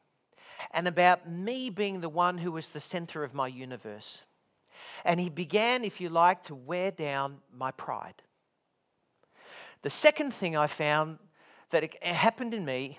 and 0.71 0.87
about 0.87 1.29
me 1.29 1.71
being 1.71 2.01
the 2.01 2.09
one 2.09 2.39
who 2.39 2.53
was 2.53 2.69
the 2.69 2.81
center 2.81 3.25
of 3.25 3.35
my 3.35 3.49
universe. 3.49 4.21
And 5.05 5.19
he 5.19 5.29
began, 5.29 5.85
if 5.85 6.01
you 6.01 6.09
like, 6.09 6.43
to 6.43 6.55
wear 6.55 6.91
down 6.91 7.39
my 7.53 7.73
pride. 7.73 8.23
The 9.83 9.91
second 9.91 10.33
thing 10.33 10.57
I 10.57 10.69
found 10.69 11.19
that 11.71 12.03
happened 12.05 12.55
in 12.55 12.65
me 12.65 12.99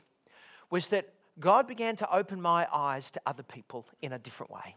was 0.70 0.88
that 0.88 1.10
God 1.40 1.68
began 1.68 1.96
to 1.98 2.16
open 2.16 2.42
my 2.42 2.68
eyes 2.72 3.10
to 3.12 3.22
other 3.26 3.44
people 3.44 3.88
in 4.02 4.12
a 4.12 4.20
different 4.20 4.52
way. 4.52 4.76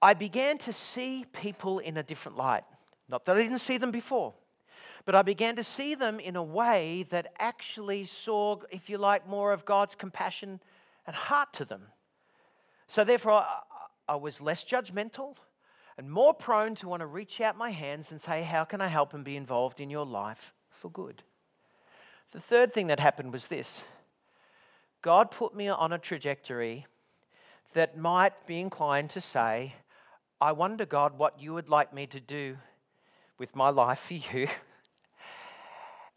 I 0.00 0.14
began 0.14 0.58
to 0.58 0.72
see 0.72 1.24
people 1.32 1.78
in 1.78 1.96
a 1.96 2.02
different 2.02 2.36
light. 2.36 2.64
Not 3.08 3.24
that 3.24 3.36
I 3.36 3.42
didn't 3.42 3.58
see 3.60 3.78
them 3.78 3.90
before, 3.90 4.34
but 5.04 5.14
I 5.14 5.22
began 5.22 5.56
to 5.56 5.64
see 5.64 5.94
them 5.94 6.20
in 6.20 6.36
a 6.36 6.42
way 6.42 7.06
that 7.10 7.32
actually 7.38 8.04
saw, 8.04 8.56
if 8.70 8.90
you 8.90 8.98
like, 8.98 9.26
more 9.26 9.52
of 9.52 9.64
God's 9.64 9.94
compassion 9.94 10.60
and 11.06 11.16
heart 11.16 11.52
to 11.54 11.64
them. 11.64 11.82
So 12.86 13.04
therefore, 13.04 13.44
I, 14.08 14.16
was 14.16 14.40
less 14.40 14.64
judgmental 14.64 15.36
and 15.96 16.10
more 16.10 16.34
prone 16.34 16.74
to 16.76 16.88
want 16.88 17.00
to 17.00 17.06
reach 17.06 17.40
out 17.40 17.56
my 17.56 17.70
hands 17.70 18.10
and 18.10 18.20
say, 18.20 18.42
How 18.42 18.64
can 18.64 18.80
I 18.80 18.88
help 18.88 19.14
and 19.14 19.24
be 19.24 19.36
involved 19.36 19.80
in 19.80 19.90
your 19.90 20.06
life 20.06 20.54
for 20.70 20.90
good? 20.90 21.22
The 22.32 22.40
third 22.40 22.72
thing 22.74 22.88
that 22.88 23.00
happened 23.00 23.32
was 23.32 23.48
this 23.48 23.84
God 25.00 25.30
put 25.30 25.54
me 25.54 25.68
on 25.68 25.92
a 25.92 25.98
trajectory 25.98 26.86
that 27.72 27.96
might 27.96 28.46
be 28.46 28.60
inclined 28.60 29.10
to 29.10 29.20
say, 29.20 29.74
I 30.40 30.52
wonder, 30.52 30.86
God, 30.86 31.18
what 31.18 31.40
you 31.40 31.54
would 31.54 31.68
like 31.68 31.92
me 31.92 32.06
to 32.06 32.20
do 32.20 32.58
with 33.38 33.54
my 33.54 33.70
life 33.70 34.00
for 34.00 34.14
you. 34.14 34.48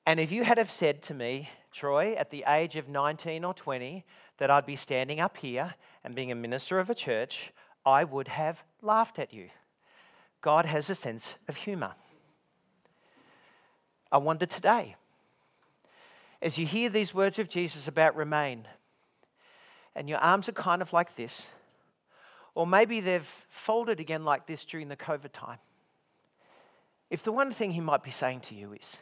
And 0.05 0.19
if 0.19 0.31
you 0.31 0.43
had 0.43 0.57
have 0.57 0.71
said 0.71 1.01
to 1.03 1.13
me, 1.13 1.49
Troy, 1.71 2.15
at 2.15 2.31
the 2.31 2.43
age 2.47 2.75
of 2.75 2.89
19 2.89 3.45
or 3.45 3.53
20, 3.53 4.03
that 4.39 4.49
I'd 4.49 4.65
be 4.65 4.75
standing 4.75 5.19
up 5.19 5.37
here 5.37 5.75
and 6.03 6.15
being 6.15 6.31
a 6.31 6.35
minister 6.35 6.79
of 6.79 6.89
a 6.89 6.95
church, 6.95 7.53
I 7.85 8.03
would 8.03 8.27
have 8.27 8.63
laughed 8.81 9.19
at 9.19 9.33
you. 9.33 9.49
God 10.41 10.65
has 10.65 10.89
a 10.89 10.95
sense 10.95 11.35
of 11.47 11.55
humor. 11.57 11.93
I 14.11 14.17
wonder 14.17 14.45
today, 14.45 14.95
as 16.41 16.57
you 16.57 16.65
hear 16.65 16.89
these 16.89 17.13
words 17.13 17.37
of 17.37 17.47
Jesus 17.47 17.87
about 17.87 18.15
remain, 18.15 18.67
and 19.95 20.09
your 20.09 20.17
arms 20.17 20.49
are 20.49 20.53
kind 20.53 20.81
of 20.81 20.91
like 20.91 21.15
this, 21.15 21.45
or 22.55 22.65
maybe 22.65 22.99
they've 22.99 23.45
folded 23.49 23.99
again 23.99 24.25
like 24.25 24.47
this 24.47 24.65
during 24.65 24.89
the 24.89 24.97
COVID 24.97 25.31
time 25.31 25.59
if 27.11 27.21
the 27.21 27.31
one 27.31 27.51
thing 27.51 27.71
he 27.73 27.81
might 27.81 28.03
be 28.03 28.09
saying 28.09 28.39
to 28.39 28.55
you 28.55 28.71
is, 28.73 28.97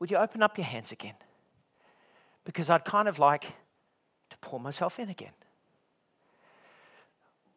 would 0.00 0.10
you 0.10 0.16
open 0.16 0.42
up 0.42 0.58
your 0.58 0.66
hands 0.66 0.90
again? 0.90 1.14
Because 2.44 2.68
I'd 2.68 2.84
kind 2.84 3.06
of 3.06 3.20
like 3.20 3.44
to 4.30 4.36
pour 4.38 4.58
myself 4.58 4.98
in 4.98 5.08
again. 5.08 5.32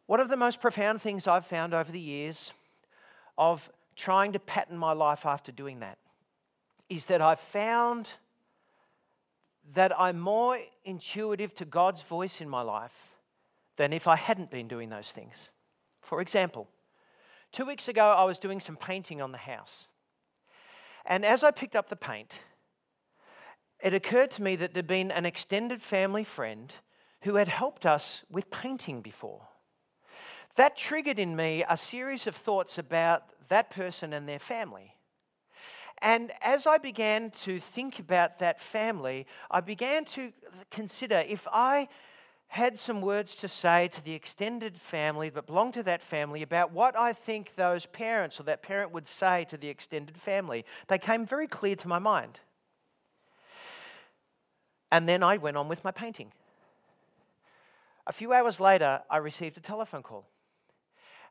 One 0.06 0.20
of 0.20 0.28
the 0.28 0.36
most 0.36 0.60
profound 0.60 1.02
things 1.02 1.26
I've 1.26 1.46
found 1.46 1.74
over 1.74 1.90
the 1.90 2.00
years 2.00 2.52
of 3.36 3.68
trying 3.96 4.32
to 4.32 4.38
pattern 4.38 4.78
my 4.78 4.92
life 4.92 5.26
after 5.26 5.50
doing 5.50 5.80
that 5.80 5.98
is 6.88 7.06
that 7.06 7.20
I've 7.20 7.40
found 7.40 8.08
that 9.74 9.92
I'm 9.98 10.18
more 10.18 10.58
intuitive 10.84 11.54
to 11.54 11.64
God's 11.64 12.02
voice 12.02 12.40
in 12.40 12.48
my 12.48 12.62
life 12.62 13.16
than 13.76 13.92
if 13.92 14.06
I 14.06 14.14
hadn't 14.14 14.50
been 14.50 14.68
doing 14.68 14.90
those 14.90 15.10
things. 15.10 15.50
For 16.00 16.20
example, 16.20 16.68
Two 17.52 17.64
weeks 17.64 17.88
ago, 17.88 18.04
I 18.04 18.24
was 18.24 18.38
doing 18.38 18.60
some 18.60 18.76
painting 18.76 19.20
on 19.20 19.32
the 19.32 19.38
house. 19.38 19.88
And 21.04 21.24
as 21.24 21.42
I 21.42 21.50
picked 21.50 21.74
up 21.74 21.88
the 21.88 21.96
paint, 21.96 22.34
it 23.82 23.92
occurred 23.92 24.30
to 24.32 24.42
me 24.42 24.54
that 24.56 24.72
there'd 24.72 24.86
been 24.86 25.10
an 25.10 25.26
extended 25.26 25.82
family 25.82 26.22
friend 26.22 26.72
who 27.22 27.34
had 27.34 27.48
helped 27.48 27.84
us 27.84 28.22
with 28.30 28.50
painting 28.50 29.00
before. 29.00 29.48
That 30.56 30.76
triggered 30.76 31.18
in 31.18 31.34
me 31.34 31.64
a 31.68 31.76
series 31.76 32.26
of 32.26 32.36
thoughts 32.36 32.78
about 32.78 33.24
that 33.48 33.70
person 33.70 34.12
and 34.12 34.28
their 34.28 34.38
family. 34.38 34.94
And 35.98 36.32
as 36.40 36.66
I 36.66 36.78
began 36.78 37.30
to 37.42 37.58
think 37.58 37.98
about 37.98 38.38
that 38.38 38.60
family, 38.60 39.26
I 39.50 39.60
began 39.60 40.04
to 40.06 40.32
consider 40.70 41.24
if 41.26 41.46
I 41.52 41.88
had 42.50 42.76
some 42.76 43.00
words 43.00 43.36
to 43.36 43.46
say 43.46 43.86
to 43.86 44.02
the 44.02 44.12
extended 44.12 44.76
family 44.76 45.28
that 45.30 45.46
belonged 45.46 45.72
to 45.72 45.84
that 45.84 46.02
family 46.02 46.42
about 46.42 46.72
what 46.72 46.98
I 46.98 47.12
think 47.12 47.54
those 47.54 47.86
parents 47.86 48.40
or 48.40 48.42
that 48.42 48.60
parent 48.60 48.90
would 48.90 49.06
say 49.06 49.44
to 49.50 49.56
the 49.56 49.68
extended 49.68 50.16
family. 50.16 50.64
They 50.88 50.98
came 50.98 51.24
very 51.24 51.46
clear 51.46 51.76
to 51.76 51.86
my 51.86 52.00
mind. 52.00 52.40
And 54.90 55.08
then 55.08 55.22
I 55.22 55.36
went 55.36 55.56
on 55.56 55.68
with 55.68 55.84
my 55.84 55.92
painting. 55.92 56.32
A 58.08 58.12
few 58.12 58.32
hours 58.32 58.58
later, 58.58 59.02
I 59.08 59.18
received 59.18 59.56
a 59.56 59.60
telephone 59.60 60.02
call. 60.02 60.26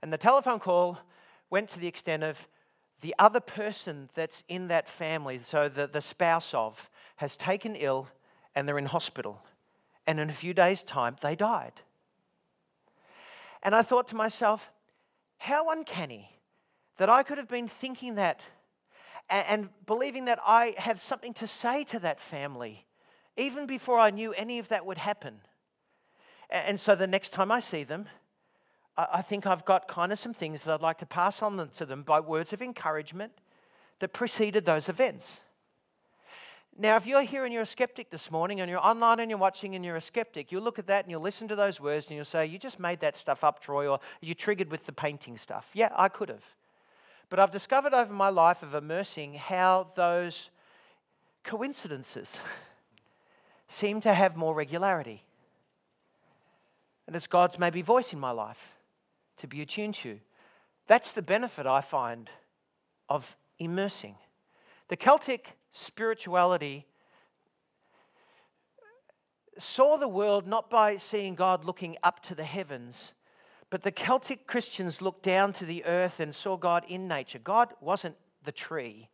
And 0.01 0.13
the 0.13 0.17
telephone 0.17 0.59
call 0.59 0.99
went 1.49 1.67
to 1.71 1.79
the 1.79 1.87
extent 1.87 2.23
of 2.23 2.47
the 3.01 3.13
other 3.19 3.41
person 3.41 4.09
that's 4.13 4.45
in 4.47 4.69
that 4.69 4.87
family, 4.87 5.41
so 5.43 5.67
the, 5.67 5.85
the 5.85 5.99
spouse 5.99 6.53
of, 6.53 6.89
has 7.17 7.35
taken 7.35 7.75
ill 7.75 8.07
and 8.55 8.65
they're 8.65 8.77
in 8.77 8.85
hospital. 8.85 9.41
And 10.09 10.19
in 10.19 10.27
a 10.27 10.33
few 10.33 10.55
days' 10.55 10.81
time, 10.81 11.17
they 11.21 11.35
died. 11.35 11.73
And 13.61 13.75
I 13.75 13.83
thought 13.83 14.07
to 14.07 14.15
myself, 14.15 14.71
how 15.37 15.69
uncanny 15.69 16.31
that 16.97 17.11
I 17.11 17.21
could 17.21 17.37
have 17.37 17.47
been 17.47 17.67
thinking 17.67 18.15
that 18.15 18.41
and, 19.29 19.69
believing 19.85 20.25
that 20.25 20.39
I 20.43 20.73
have 20.77 20.99
something 20.99 21.35
to 21.35 21.45
say 21.45 21.83
to 21.83 21.99
that 21.99 22.19
family, 22.19 22.87
even 23.37 23.67
before 23.67 23.99
I 23.99 24.09
knew 24.09 24.33
any 24.33 24.57
of 24.57 24.69
that 24.69 24.83
would 24.83 24.97
happen. 24.97 25.41
And 26.49 26.79
so 26.79 26.95
the 26.95 27.05
next 27.05 27.29
time 27.29 27.51
I 27.51 27.59
see 27.59 27.83
them, 27.83 28.07
I 28.97 29.21
think 29.21 29.45
I've 29.45 29.63
got 29.63 29.87
kind 29.87 30.11
of 30.11 30.17
some 30.17 30.33
things 30.33 30.63
that 30.63 30.73
I'd 30.73 30.81
like 30.81 30.97
to 30.97 31.05
pass 31.05 31.43
on 31.43 31.69
to 31.69 31.85
them 31.85 32.01
by 32.01 32.19
words 32.19 32.51
of 32.51 32.63
encouragement 32.63 33.33
that 33.99 34.11
preceded 34.11 34.65
those 34.65 34.89
events. 34.89 35.41
Now, 36.81 36.95
if 36.95 37.05
you're 37.05 37.23
here 37.23 37.43
and 37.43 37.53
you're 37.53 37.63
a 37.63 37.65
skeptic 37.65 38.09
this 38.09 38.31
morning 38.31 38.61
and 38.61 38.69
you're 38.71 38.79
online 38.79 39.19
and 39.19 39.29
you're 39.29 39.37
watching 39.37 39.75
and 39.75 39.83
you're 39.83 39.97
a 39.97 40.01
skeptic, 40.01 40.49
you'll 40.49 40.63
look 40.63 40.79
at 40.79 40.87
that 40.87 41.03
and 41.03 41.11
you'll 41.11 41.19
listen 41.19 41.49
to 41.49 41.55
those 41.57 41.81
words 41.81 42.05
and 42.05 42.15
you'll 42.15 42.23
say, 42.23 42.45
You 42.45 42.57
just 42.57 42.79
made 42.79 43.01
that 43.01 43.17
stuff 43.17 43.43
up, 43.43 43.59
Troy, 43.59 43.85
or 43.85 43.99
you 44.21 44.33
triggered 44.33 44.71
with 44.71 44.85
the 44.85 44.93
painting 44.93 45.37
stuff. 45.37 45.69
Yeah, 45.73 45.89
I 45.93 46.07
could 46.07 46.29
have. 46.29 46.45
But 47.29 47.37
I've 47.37 47.51
discovered 47.51 47.93
over 47.93 48.13
my 48.13 48.29
life 48.29 48.63
of 48.63 48.73
immersing 48.73 49.33
how 49.33 49.89
those 49.95 50.51
coincidences 51.43 52.37
seem 53.67 53.99
to 53.99 54.13
have 54.13 54.37
more 54.37 54.55
regularity. 54.55 55.25
And 57.07 57.15
it's 57.15 57.27
God's 57.27 57.59
maybe 57.59 57.81
voice 57.81 58.13
in 58.13 58.21
my 58.21 58.31
life 58.31 58.75
to 59.39 59.47
be 59.47 59.61
attuned 59.61 59.95
to. 59.95 60.21
That's 60.87 61.11
the 61.11 61.21
benefit 61.21 61.67
I 61.67 61.81
find 61.81 62.29
of 63.09 63.35
immersing. 63.59 64.15
The 64.87 64.95
Celtic 64.95 65.57
spirituality 65.71 66.85
saw 69.57 69.97
the 69.97 70.07
world 70.07 70.47
not 70.47 70.69
by 70.69 70.97
seeing 70.97 71.35
God 71.35 71.65
looking 71.65 71.97
up 72.01 72.21
to 72.23 72.35
the 72.35 72.43
heavens, 72.43 73.13
but 73.69 73.83
the 73.83 73.91
Celtic 73.91 74.47
Christians 74.47 75.01
looked 75.01 75.23
down 75.23 75.53
to 75.53 75.65
the 75.65 75.85
earth 75.85 76.19
and 76.19 76.33
saw 76.33 76.57
God 76.57 76.85
in 76.87 77.07
nature. 77.07 77.39
God 77.39 77.73
wasn't 77.81 78.15
the 78.43 78.51
tree, 78.51 79.09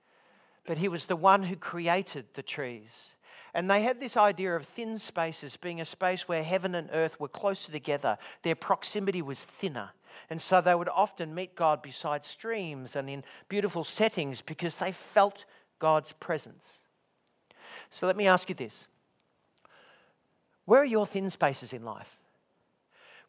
but 0.66 0.78
He 0.78 0.88
was 0.88 1.06
the 1.06 1.16
one 1.16 1.44
who 1.44 1.56
created 1.56 2.26
the 2.34 2.44
trees. 2.44 3.10
And 3.54 3.72
they 3.72 3.82
had 3.82 4.00
this 4.00 4.18
idea 4.18 4.56
of 4.56 4.66
thin 4.66 5.00
spaces 5.00 5.58
being 5.58 5.80
a 5.80 5.86
space 5.86 6.28
where 6.28 6.44
heaven 6.44 6.76
and 6.76 6.90
earth 6.92 7.20
were 7.20 7.30
closer 7.30 7.72
together. 7.72 8.18
Their 8.44 8.56
proximity 8.56 9.22
was 9.22 9.40
thinner. 9.40 9.92
And 10.30 10.42
so 10.42 10.60
they 10.60 10.76
would 10.76 10.90
often 10.90 11.34
meet 11.34 11.56
God 11.56 11.82
beside 11.82 12.26
streams 12.26 12.96
and 12.96 13.10
in 13.10 13.24
beautiful 13.48 13.84
settings 13.84 14.42
because 14.42 14.78
they 14.78 14.92
felt 14.92 15.46
God's 15.80 16.12
presence. 16.14 16.80
So 17.90 18.08
let 18.08 18.18
me 18.18 18.28
ask 18.28 18.50
you 18.50 18.56
this 18.56 18.86
Where 20.66 20.82
are 20.82 20.86
your 20.86 21.06
thin 21.06 21.30
spaces 21.30 21.74
in 21.74 21.84
life? 21.84 22.18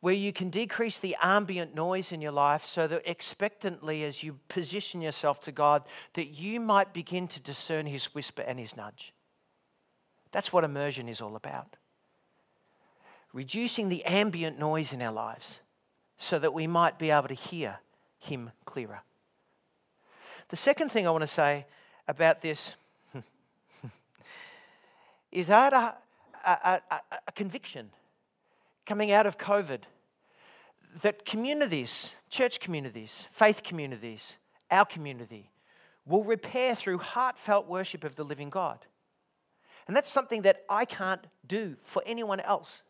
Where 0.00 0.14
you 0.14 0.32
can 0.32 0.50
decrease 0.50 0.98
the 0.98 1.16
ambient 1.22 1.74
noise 1.74 2.12
in 2.12 2.20
your 2.20 2.32
life 2.32 2.64
so 2.64 2.86
that 2.86 3.10
expectantly, 3.10 4.04
as 4.04 4.22
you 4.22 4.38
position 4.48 5.00
yourself 5.00 5.40
to 5.40 5.52
God, 5.52 5.82
that 6.14 6.28
you 6.28 6.60
might 6.60 6.92
begin 6.92 7.26
to 7.28 7.40
discern 7.40 7.86
His 7.86 8.14
whisper 8.14 8.42
and 8.42 8.58
His 8.58 8.76
nudge. 8.76 9.12
That's 10.32 10.52
what 10.52 10.64
immersion 10.64 11.08
is 11.08 11.20
all 11.20 11.34
about. 11.34 11.76
Reducing 13.32 13.88
the 13.88 14.04
ambient 14.04 14.58
noise 14.58 14.92
in 14.92 15.00
our 15.00 15.12
lives 15.12 15.60
so 16.18 16.38
that 16.38 16.54
we 16.54 16.66
might 16.66 16.98
be 16.98 17.10
able 17.10 17.28
to 17.28 17.34
hear 17.34 17.78
Him 18.18 18.50
clearer. 18.64 19.02
The 20.48 20.56
second 20.56 20.90
thing 20.90 21.06
I 21.06 21.10
want 21.10 21.22
to 21.22 21.26
say 21.26 21.66
about 22.08 22.42
this 22.42 22.74
is 25.32 25.50
I 25.50 25.64
had 25.64 25.72
a, 25.72 25.94
a, 26.44 26.80
a, 26.90 27.00
a 27.28 27.32
conviction 27.32 27.90
coming 28.84 29.10
out 29.10 29.26
of 29.26 29.38
COVID 29.38 29.80
that 31.02 31.24
communities, 31.24 32.10
church 32.30 32.60
communities, 32.60 33.28
faith 33.30 33.62
communities, 33.62 34.36
our 34.70 34.84
community, 34.84 35.50
will 36.06 36.24
repair 36.24 36.74
through 36.74 36.98
heartfelt 36.98 37.66
worship 37.66 38.04
of 38.04 38.16
the 38.16 38.24
living 38.24 38.48
God. 38.48 38.86
And 39.86 39.96
that's 39.96 40.10
something 40.10 40.42
that 40.42 40.64
I 40.68 40.84
can't 40.84 41.26
do 41.46 41.76
for 41.82 42.02
anyone 42.06 42.40
else. 42.40 42.82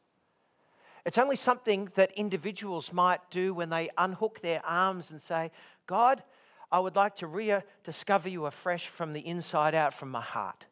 It's 1.04 1.18
only 1.18 1.36
something 1.36 1.88
that 1.94 2.12
individuals 2.12 2.92
might 2.92 3.30
do 3.30 3.54
when 3.54 3.70
they 3.70 3.90
unhook 3.96 4.40
their 4.40 4.64
arms 4.66 5.10
and 5.10 5.22
say, 5.22 5.50
God, 5.86 6.22
I 6.70 6.80
would 6.80 6.96
like 6.96 7.16
to 7.16 7.26
rediscover 7.26 8.28
you 8.28 8.46
afresh 8.46 8.88
from 8.88 9.12
the 9.12 9.26
inside 9.26 9.74
out, 9.74 9.94
from 9.94 10.10
my 10.10 10.20
heart. 10.20 10.66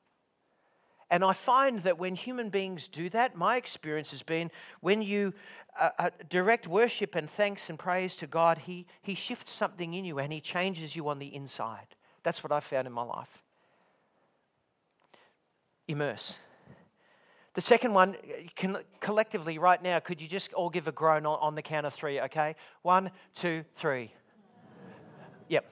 And 1.11 1.23
I 1.23 1.33
find 1.33 1.81
that 1.85 1.99
when 1.99 2.15
human 2.15 2.49
beings 2.51 2.89
do 2.89 3.09
that, 3.11 3.37
my 3.37 3.57
experience 3.57 4.11
has 4.11 4.23
been 4.23 4.51
when 4.81 5.03
you 5.03 5.33
uh, 5.79 5.91
uh, 5.99 6.11
direct 6.29 6.67
worship 6.67 7.15
and 7.15 7.29
thanks 7.29 7.69
and 7.71 7.79
praise 7.79 8.17
to 8.17 8.27
God, 8.27 8.59
he, 8.59 8.87
he 9.03 9.15
shifts 9.15 9.53
something 9.53 9.95
in 9.95 10.05
you 10.05 10.19
and 10.19 10.33
He 10.33 10.41
changes 10.41 10.97
you 10.97 11.09
on 11.09 11.19
the 11.19 11.35
inside. 11.35 11.87
That's 12.23 12.43
what 12.43 12.53
I've 12.53 12.65
found 12.65 12.87
in 12.87 12.93
my 12.93 13.03
life. 13.03 13.43
Immerse. 15.87 16.37
The 17.55 17.61
second 17.61 17.93
one, 17.93 18.17
can, 18.57 18.79
collectively, 19.01 19.59
right 19.59 19.81
now, 19.81 20.01
could 20.01 20.21
you 20.21 20.27
just 20.27 20.53
all 20.55 20.71
give 20.71 20.89
a 20.89 20.93
groan 20.93 21.27
on, 21.27 21.39
on 21.41 21.55
the 21.55 21.63
count 21.63 21.87
of 21.87 21.95
three, 21.95 22.21
okay? 22.23 22.57
One, 22.83 23.11
two, 23.35 23.65
three. 23.77 24.13
Yep. 25.49 25.65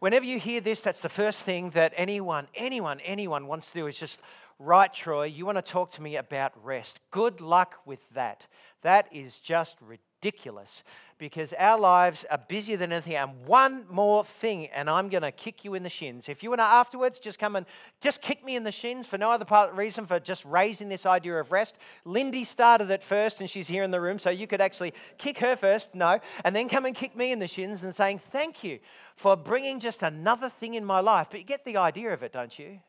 Whenever 0.00 0.24
you 0.24 0.38
hear 0.38 0.60
this, 0.60 0.80
that's 0.80 1.02
the 1.02 1.08
first 1.08 1.40
thing 1.40 1.70
that 1.70 1.92
anyone, 1.96 2.48
anyone, 2.54 3.00
anyone 3.00 3.46
wants 3.46 3.70
to 3.72 3.80
do 3.80 3.86
is 3.86 3.98
just, 3.98 4.20
right, 4.58 4.92
Troy, 4.92 5.24
you 5.24 5.44
want 5.44 5.58
to 5.58 5.62
talk 5.62 5.92
to 5.92 6.02
me 6.02 6.16
about 6.16 6.52
rest. 6.64 7.00
Good 7.10 7.40
luck 7.40 7.76
with 7.84 8.00
that. 8.14 8.46
That 8.82 9.08
is 9.12 9.38
just 9.38 9.76
ridiculous 9.80 10.82
because 11.18 11.52
our 11.58 11.78
lives 11.78 12.24
are 12.30 12.38
busier 12.38 12.76
than 12.76 12.92
anything. 12.92 13.16
And 13.16 13.44
one 13.46 13.84
more 13.90 14.24
thing, 14.24 14.66
and 14.68 14.88
I'm 14.88 15.08
going 15.08 15.22
to 15.22 15.32
kick 15.32 15.64
you 15.64 15.74
in 15.74 15.82
the 15.82 15.88
shins. 15.88 16.28
If 16.28 16.42
you 16.42 16.50
want 16.50 16.60
to 16.60 16.64
afterwards, 16.64 17.18
just 17.18 17.38
come 17.38 17.56
and 17.56 17.66
just 18.00 18.22
kick 18.22 18.44
me 18.44 18.56
in 18.56 18.62
the 18.62 18.72
shins 18.72 19.06
for 19.06 19.18
no 19.18 19.30
other 19.30 19.44
part, 19.44 19.74
reason 19.74 20.06
for 20.06 20.20
just 20.20 20.44
raising 20.44 20.88
this 20.88 21.04
idea 21.04 21.38
of 21.38 21.50
rest. 21.52 21.74
Lindy 22.04 22.44
started 22.44 22.90
it 22.90 23.02
first, 23.02 23.40
and 23.40 23.50
she's 23.50 23.68
here 23.68 23.82
in 23.82 23.90
the 23.90 24.00
room, 24.00 24.18
so 24.18 24.30
you 24.30 24.46
could 24.46 24.60
actually 24.60 24.94
kick 25.18 25.38
her 25.38 25.56
first, 25.56 25.94
no, 25.94 26.20
and 26.44 26.54
then 26.54 26.68
come 26.68 26.86
and 26.86 26.94
kick 26.94 27.16
me 27.16 27.32
in 27.32 27.38
the 27.38 27.46
shins 27.46 27.82
and 27.82 27.94
saying, 27.94 28.20
Thank 28.30 28.62
you 28.62 28.78
for 29.16 29.36
bringing 29.36 29.80
just 29.80 30.02
another 30.02 30.48
thing 30.48 30.74
in 30.74 30.84
my 30.84 31.00
life. 31.00 31.28
But 31.30 31.40
you 31.40 31.46
get 31.46 31.64
the 31.64 31.76
idea 31.76 32.12
of 32.12 32.22
it, 32.22 32.32
don't 32.32 32.56
you? 32.58 32.80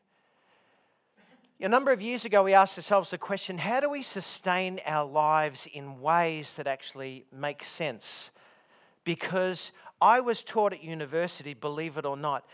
A 1.62 1.68
number 1.68 1.92
of 1.92 2.00
years 2.00 2.24
ago, 2.24 2.42
we 2.42 2.54
asked 2.54 2.78
ourselves 2.78 3.10
the 3.10 3.18
question 3.18 3.58
how 3.58 3.80
do 3.80 3.90
we 3.90 4.02
sustain 4.02 4.80
our 4.86 5.06
lives 5.06 5.68
in 5.70 6.00
ways 6.00 6.54
that 6.54 6.66
actually 6.66 7.26
make 7.30 7.64
sense? 7.64 8.30
Because 9.04 9.70
I 10.00 10.20
was 10.20 10.42
taught 10.42 10.72
at 10.72 10.82
university, 10.82 11.52
believe 11.52 11.98
it 11.98 12.06
or 12.06 12.16
not, 12.16 12.46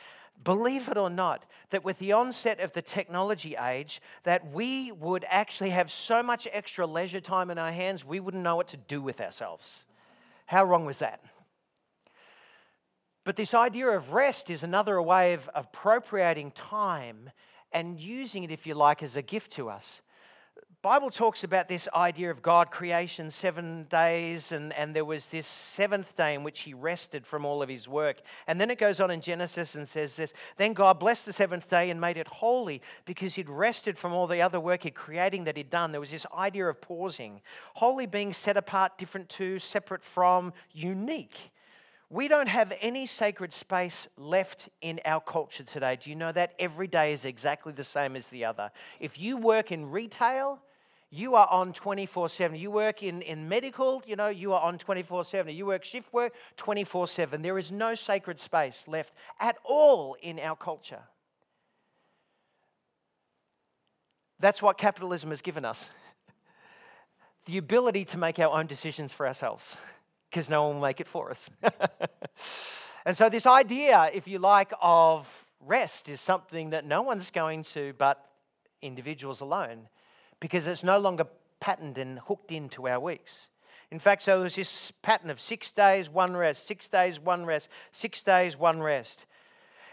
believe 0.43 0.89
it 0.89 0.97
or 0.97 1.09
not, 1.09 1.45
that 1.71 1.85
with 1.85 2.01
the 2.01 2.11
onset 2.11 2.59
of 2.59 2.73
the 2.73 2.83
technology 2.83 3.55
age, 3.55 4.03
that 4.25 4.51
we 4.51 4.91
would 4.91 5.25
actually 5.29 5.71
have 5.71 5.89
so 5.89 6.21
much 6.21 6.49
extra 6.53 6.85
leisure 6.85 7.21
time 7.21 7.49
in 7.53 7.59
our 7.59 7.71
hands, 7.71 8.05
we 8.05 8.19
wouldn't 8.19 8.43
know 8.43 8.57
what 8.57 8.69
to 8.69 8.77
do 8.77 9.01
with 9.01 9.21
ourselves. 9.21 9.85
How 10.47 10.65
wrong 10.65 10.85
was 10.85 10.99
that? 10.99 11.21
But 13.23 13.37
this 13.37 13.55
idea 13.55 13.87
of 13.89 14.13
rest 14.13 14.51
is 14.51 14.65
another 14.65 15.01
way 15.01 15.35
of 15.35 15.49
appropriating 15.55 16.51
time 16.51 17.31
and 17.73 17.99
using 18.01 18.45
it, 18.45 18.51
if 18.51 18.67
you 18.67 18.75
like, 18.75 19.03
as 19.03 19.17
a 19.17 19.23
gift 19.23 19.53
to 19.53 19.69
us. 19.69 20.01
Bible 20.87 21.11
talks 21.11 21.43
about 21.43 21.69
this 21.69 21.89
idea 21.97 22.31
of 22.31 22.43
God 22.43 22.71
creation 22.71 23.31
seven 23.33 23.87
days, 23.91 24.53
and, 24.53 24.73
and 24.73 24.95
there 24.95 25.05
was 25.05 25.27
this 25.27 25.45
seventh 25.45 26.17
day 26.17 26.33
in 26.33 26.45
which 26.45 26.61
he 26.61 26.75
rested 26.75 27.27
from 27.27 27.45
all 27.45 27.61
of 27.61 27.69
his 27.69 27.89
work. 27.89 28.21
And 28.47 28.61
then 28.61 28.71
it 28.71 28.79
goes 28.79 29.01
on 29.01 29.11
in 29.11 29.21
Genesis 29.21 29.75
and 29.75 29.89
says 29.89 30.15
this 30.15 30.33
Then 30.59 30.75
God 30.75 31.01
blessed 31.01 31.27
the 31.27 31.33
seventh 31.33 31.69
day 31.69 31.91
and 31.91 32.01
made 32.01 32.17
it 32.17 32.29
holy 32.29 32.83
because 33.05 33.35
he'd 33.35 33.51
rested 33.51 33.99
from 33.99 34.13
all 34.13 34.29
the 34.29 34.41
other 34.41 34.61
work 34.61 34.85
he'd 34.85 34.95
creating 34.95 35.43
that 35.45 35.57
he'd 35.57 35.71
done. 35.71 35.91
There 35.91 36.01
was 36.01 36.13
this 36.13 36.27
idea 36.33 36.69
of 36.69 36.81
pausing. 36.81 37.41
Holy 37.75 38.07
being 38.07 38.33
set 38.33 38.57
apart, 38.57 38.97
different 38.97 39.29
to, 39.31 39.59
separate 39.59 40.05
from, 40.05 40.53
unique. 40.71 41.51
We 42.09 42.29
don't 42.29 42.49
have 42.49 42.73
any 42.81 43.07
sacred 43.07 43.53
space 43.53 44.07
left 44.17 44.69
in 44.81 45.01
our 45.05 45.21
culture 45.21 45.65
today. 45.65 45.99
Do 46.01 46.09
you 46.09 46.15
know 46.15 46.31
that? 46.33 46.53
Every 46.59 46.87
day 46.87 47.13
is 47.13 47.25
exactly 47.25 47.73
the 47.73 47.83
same 47.83 48.15
as 48.15 48.29
the 48.29 48.45
other. 48.45 48.71
If 49.01 49.19
you 49.19 49.37
work 49.37 49.73
in 49.73 49.91
retail, 49.91 50.61
you 51.11 51.35
are 51.35 51.49
on 51.51 51.73
24 51.73 52.29
7. 52.29 52.57
You 52.57 52.71
work 52.71 53.03
in, 53.03 53.23
in 53.23 53.49
medical, 53.49 54.03
you 54.07 54.15
know, 54.15 54.29
you 54.29 54.53
are 54.53 54.61
on 54.61 54.79
24 54.79 55.25
7. 55.25 55.53
You 55.55 55.67
work 55.67 55.83
shift 55.83 56.13
work 56.13 56.33
24 56.57 57.09
7. 57.09 57.43
There 57.43 57.59
is 57.59 57.73
no 57.73 57.97
sacred 57.97 58.39
space 58.39 58.85
left 58.87 59.13
at 59.41 59.57
all 59.65 60.17
in 60.23 60.39
our 60.39 60.57
culture. 60.57 61.03
That's 64.39 64.63
what 64.63 64.79
capitalism 64.79 65.31
has 65.31 65.43
given 65.43 65.65
us. 65.65 65.91
the 67.47 67.59
ability 67.59 68.05
to 68.05 68.19
make 68.19 68.39
our 68.39 68.57
own 68.57 68.67
decisions 68.67 69.11
for 69.13 69.27
ourselves 69.27 69.77
because 70.37 70.51
no 70.51 70.65
one 70.65 70.75
will 70.75 70.83
make 70.83 71.01
it 71.01 71.09
for 71.09 71.31
us. 71.31 71.49
and 73.07 73.17
so, 73.17 73.31
this 73.31 73.47
idea, 73.47 74.11
if 74.13 74.29
you 74.29 74.39
like, 74.39 74.71
of 74.83 75.27
rest 75.65 76.11
is 76.11 76.21
something 76.21 76.69
that 76.71 76.85
no 76.85 77.01
one's 77.01 77.31
going 77.31 77.63
to 77.63 77.95
but 77.97 78.23
individuals 78.83 79.41
alone 79.41 79.89
because 80.39 80.67
it's 80.67 80.85
no 80.85 80.99
longer 80.99 81.25
patterned 81.59 81.97
and 81.97 82.19
hooked 82.19 82.53
into 82.53 82.87
our 82.87 83.01
weeks. 83.01 83.47
In 83.91 83.99
fact, 83.99 84.25
so 84.25 84.41
there's 84.41 84.57
this 84.57 84.93
pattern 85.01 85.31
of 85.31 85.41
six 85.41 85.71
days, 85.71 86.11
one 86.11 86.37
rest, 86.37 86.67
six 86.67 86.87
days, 86.87 87.19
one 87.19 87.47
rest, 87.47 87.71
six 87.93 88.23
days, 88.23 88.59
one 88.59 88.83
rest. 88.83 89.25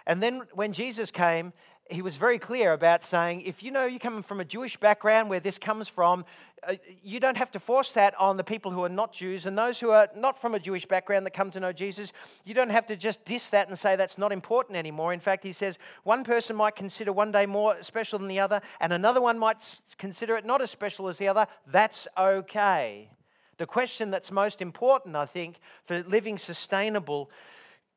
And 0.06 0.22
then 0.22 0.42
when 0.52 0.74
Jesus 0.74 1.10
came, 1.10 1.54
he 1.90 2.02
was 2.02 2.16
very 2.16 2.40
clear 2.40 2.72
about 2.74 3.04
saying, 3.04 3.42
if 3.42 3.62
you 3.62 3.70
know 3.70 3.86
you're 3.86 4.00
coming 4.00 4.24
from 4.24 4.40
a 4.40 4.46
Jewish 4.46 4.78
background 4.78 5.30
where 5.30 5.40
this 5.40 5.58
comes 5.58 5.88
from, 5.90 6.24
uh, 6.66 6.76
you 7.04 7.20
don't 7.20 7.36
have 7.36 7.52
to 7.52 7.60
force 7.60 7.92
that 7.92 8.18
on 8.18 8.38
the 8.38 8.44
people 8.44 8.72
who 8.72 8.84
are 8.84 8.90
not 8.90 9.12
Jews 9.12 9.46
and 9.46 9.58
those 9.58 9.80
who 9.80 9.90
are 9.90 10.08
not 10.16 10.40
from 10.40 10.56
a 10.56 10.60
Jewish 10.60 10.86
background 10.86 11.26
that 11.26 11.34
come 11.34 11.52
to 11.52 11.60
know 11.60 11.74
Jesus. 11.74 12.14
You 12.46 12.54
don't 12.54 12.70
have 12.70 12.88
to 12.88 12.96
just 12.96 13.26
diss 13.26 13.50
that 13.50 13.68
and 13.68 13.78
say 13.78 13.98
that's 13.98 14.18
not 14.18 14.32
important 14.32 14.78
anymore. 14.78 15.14
In 15.14 15.20
fact, 15.20 15.44
he 15.44 15.52
says 15.52 15.78
one 16.04 16.24
person 16.24 16.56
might 16.56 16.78
consider 16.78 17.12
one 17.12 17.34
day 17.34 17.46
more 17.46 17.76
special 17.84 18.18
than 18.18 18.30
the 18.30 18.40
other, 18.40 18.62
and 18.80 18.94
another 18.94 19.22
one 19.22 19.38
might 19.38 19.76
consider 19.98 20.38
it 20.38 20.46
not 20.46 20.62
as 20.62 20.72
special 20.72 21.10
as 21.10 21.18
the 21.18 21.28
other. 21.28 21.48
That's 21.68 22.08
okay. 22.18 23.10
The 23.58 23.66
question 23.66 24.10
that's 24.10 24.32
most 24.32 24.62
important, 24.62 25.16
I 25.16 25.26
think, 25.26 25.58
for 25.86 26.02
living 26.04 26.38
sustainable 26.38 27.30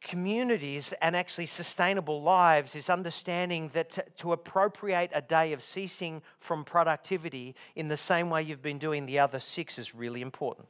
communities 0.00 0.92
and 1.00 1.16
actually 1.16 1.46
sustainable 1.46 2.22
lives 2.22 2.74
is 2.76 2.88
understanding 2.88 3.70
that 3.72 3.90
to, 3.90 4.04
to, 4.18 4.32
appropriate 4.32 5.10
a 5.14 5.22
day 5.22 5.52
of 5.52 5.62
ceasing 5.62 6.22
from 6.38 6.64
productivity 6.64 7.54
in 7.74 7.88
the 7.88 7.96
same 7.96 8.30
way 8.30 8.42
you've 8.42 8.62
been 8.62 8.78
doing 8.78 9.06
the 9.06 9.18
other 9.18 9.38
six 9.38 9.78
is 9.78 9.94
really 9.94 10.20
important. 10.20 10.68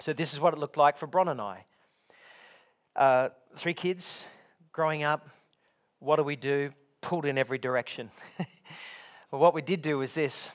So, 0.00 0.12
this 0.12 0.32
is 0.32 0.40
what 0.40 0.54
it 0.54 0.58
looked 0.58 0.76
like 0.76 0.96
for 0.96 1.06
Bron 1.06 1.28
and 1.28 1.40
I. 1.40 1.64
Uh, 2.96 3.28
three 3.56 3.74
kids 3.74 4.22
growing 4.72 5.02
up. 5.02 5.28
What 5.98 6.16
do 6.16 6.22
we 6.22 6.36
do? 6.36 6.70
Pulled 7.00 7.26
in 7.26 7.38
every 7.38 7.58
direction. 7.58 8.10
well, 9.30 9.40
what 9.40 9.54
we 9.54 9.62
did 9.62 9.82
do 9.82 9.98
was 9.98 10.14
this 10.14 10.48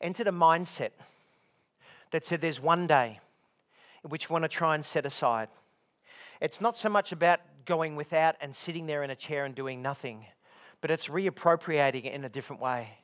entered 0.00 0.28
a 0.28 0.32
mindset 0.32 0.90
that 2.10 2.24
said 2.24 2.40
there's 2.40 2.60
one 2.60 2.86
day 2.86 3.20
which 4.02 4.28
we 4.28 4.32
want 4.32 4.44
to 4.44 4.48
try 4.48 4.74
and 4.74 4.84
set 4.84 5.04
aside 5.04 5.48
it's 6.40 6.60
not 6.60 6.76
so 6.76 6.88
much 6.88 7.12
about 7.12 7.40
going 7.64 7.96
without 7.96 8.36
and 8.40 8.54
sitting 8.54 8.86
there 8.86 9.02
in 9.02 9.10
a 9.10 9.16
chair 9.16 9.44
and 9.44 9.54
doing 9.54 9.82
nothing, 9.82 10.26
but 10.80 10.90
it's 10.90 11.08
reappropriating 11.08 12.04
it 12.04 12.12
in 12.12 12.24
a 12.24 12.28
different 12.28 12.62
way. 12.62 12.98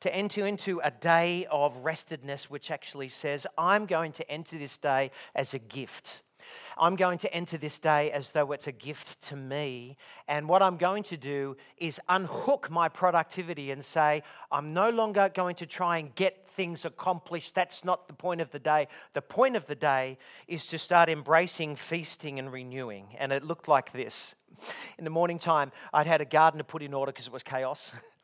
To 0.00 0.14
enter 0.14 0.46
into 0.46 0.80
a 0.84 0.90
day 0.90 1.46
of 1.50 1.84
restedness, 1.84 2.44
which 2.44 2.70
actually 2.70 3.08
says, 3.08 3.46
I'm 3.56 3.86
going 3.86 4.12
to 4.12 4.30
enter 4.30 4.58
this 4.58 4.76
day 4.76 5.10
as 5.34 5.54
a 5.54 5.58
gift. 5.58 6.22
I'm 6.78 6.96
going 6.96 7.18
to 7.18 7.32
enter 7.32 7.56
this 7.56 7.78
day 7.78 8.10
as 8.10 8.32
though 8.32 8.52
it's 8.52 8.66
a 8.66 8.72
gift 8.72 9.22
to 9.28 9.36
me. 9.36 9.96
And 10.28 10.48
what 10.48 10.62
I'm 10.62 10.76
going 10.76 11.02
to 11.04 11.16
do 11.16 11.56
is 11.78 12.00
unhook 12.08 12.70
my 12.70 12.88
productivity 12.88 13.70
and 13.70 13.84
say, 13.84 14.22
I'm 14.52 14.74
no 14.74 14.90
longer 14.90 15.30
going 15.32 15.56
to 15.56 15.66
try 15.66 15.98
and 15.98 16.14
get 16.14 16.48
things 16.50 16.84
accomplished. 16.84 17.54
That's 17.54 17.84
not 17.84 18.08
the 18.08 18.14
point 18.14 18.40
of 18.40 18.50
the 18.50 18.58
day. 18.58 18.88
The 19.14 19.22
point 19.22 19.56
of 19.56 19.66
the 19.66 19.74
day 19.74 20.18
is 20.48 20.66
to 20.66 20.78
start 20.78 21.08
embracing 21.08 21.76
feasting 21.76 22.38
and 22.38 22.52
renewing. 22.52 23.08
And 23.18 23.32
it 23.32 23.42
looked 23.42 23.68
like 23.68 23.92
this. 23.92 24.34
In 24.98 25.04
the 25.04 25.10
morning 25.10 25.38
time, 25.38 25.72
I'd 25.92 26.06
had 26.06 26.20
a 26.20 26.24
garden 26.24 26.58
to 26.58 26.64
put 26.64 26.82
in 26.82 26.94
order 26.94 27.12
because 27.12 27.26
it 27.26 27.32
was 27.32 27.42
chaos. 27.42 27.92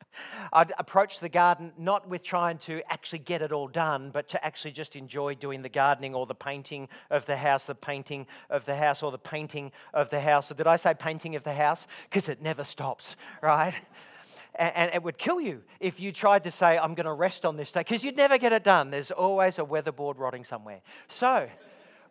I'd 0.51 0.73
approach 0.77 1.19
the 1.19 1.29
garden 1.29 1.71
not 1.77 2.07
with 2.07 2.23
trying 2.23 2.57
to 2.59 2.81
actually 2.91 3.19
get 3.19 3.41
it 3.41 3.51
all 3.51 3.67
done, 3.67 4.11
but 4.11 4.27
to 4.29 4.45
actually 4.45 4.71
just 4.71 4.95
enjoy 4.95 5.35
doing 5.35 5.61
the 5.61 5.69
gardening 5.69 6.13
or 6.15 6.25
the 6.25 6.35
painting 6.35 6.89
of 7.09 7.25
the 7.25 7.37
house, 7.37 7.65
the 7.65 7.75
painting 7.75 8.27
of 8.49 8.65
the 8.65 8.75
house, 8.75 9.03
or 9.03 9.11
the 9.11 9.17
painting 9.17 9.71
of 9.93 10.09
the 10.09 10.21
house. 10.21 10.51
Or 10.51 10.53
did 10.53 10.67
I 10.67 10.75
say 10.75 10.93
painting 10.93 11.35
of 11.35 11.43
the 11.43 11.53
house? 11.53 11.87
Because 12.09 12.29
it 12.29 12.41
never 12.41 12.63
stops, 12.63 13.15
right? 13.41 13.73
And, 14.55 14.93
it 14.93 15.01
would 15.01 15.17
kill 15.17 15.41
you 15.41 15.63
if 15.79 15.99
you 15.99 16.11
tried 16.11 16.43
to 16.43 16.51
say, 16.51 16.77
I'm 16.77 16.93
going 16.93 17.07
to 17.07 17.13
rest 17.13 17.43
on 17.43 17.57
this 17.57 17.71
day, 17.71 17.79
because 17.79 18.03
you'd 18.03 18.17
never 18.17 18.37
get 18.37 18.53
it 18.53 18.63
done. 18.63 18.91
There's 18.91 19.09
always 19.09 19.57
a 19.57 19.63
weatherboard 19.63 20.19
rotting 20.19 20.43
somewhere. 20.43 20.81
So, 21.07 21.49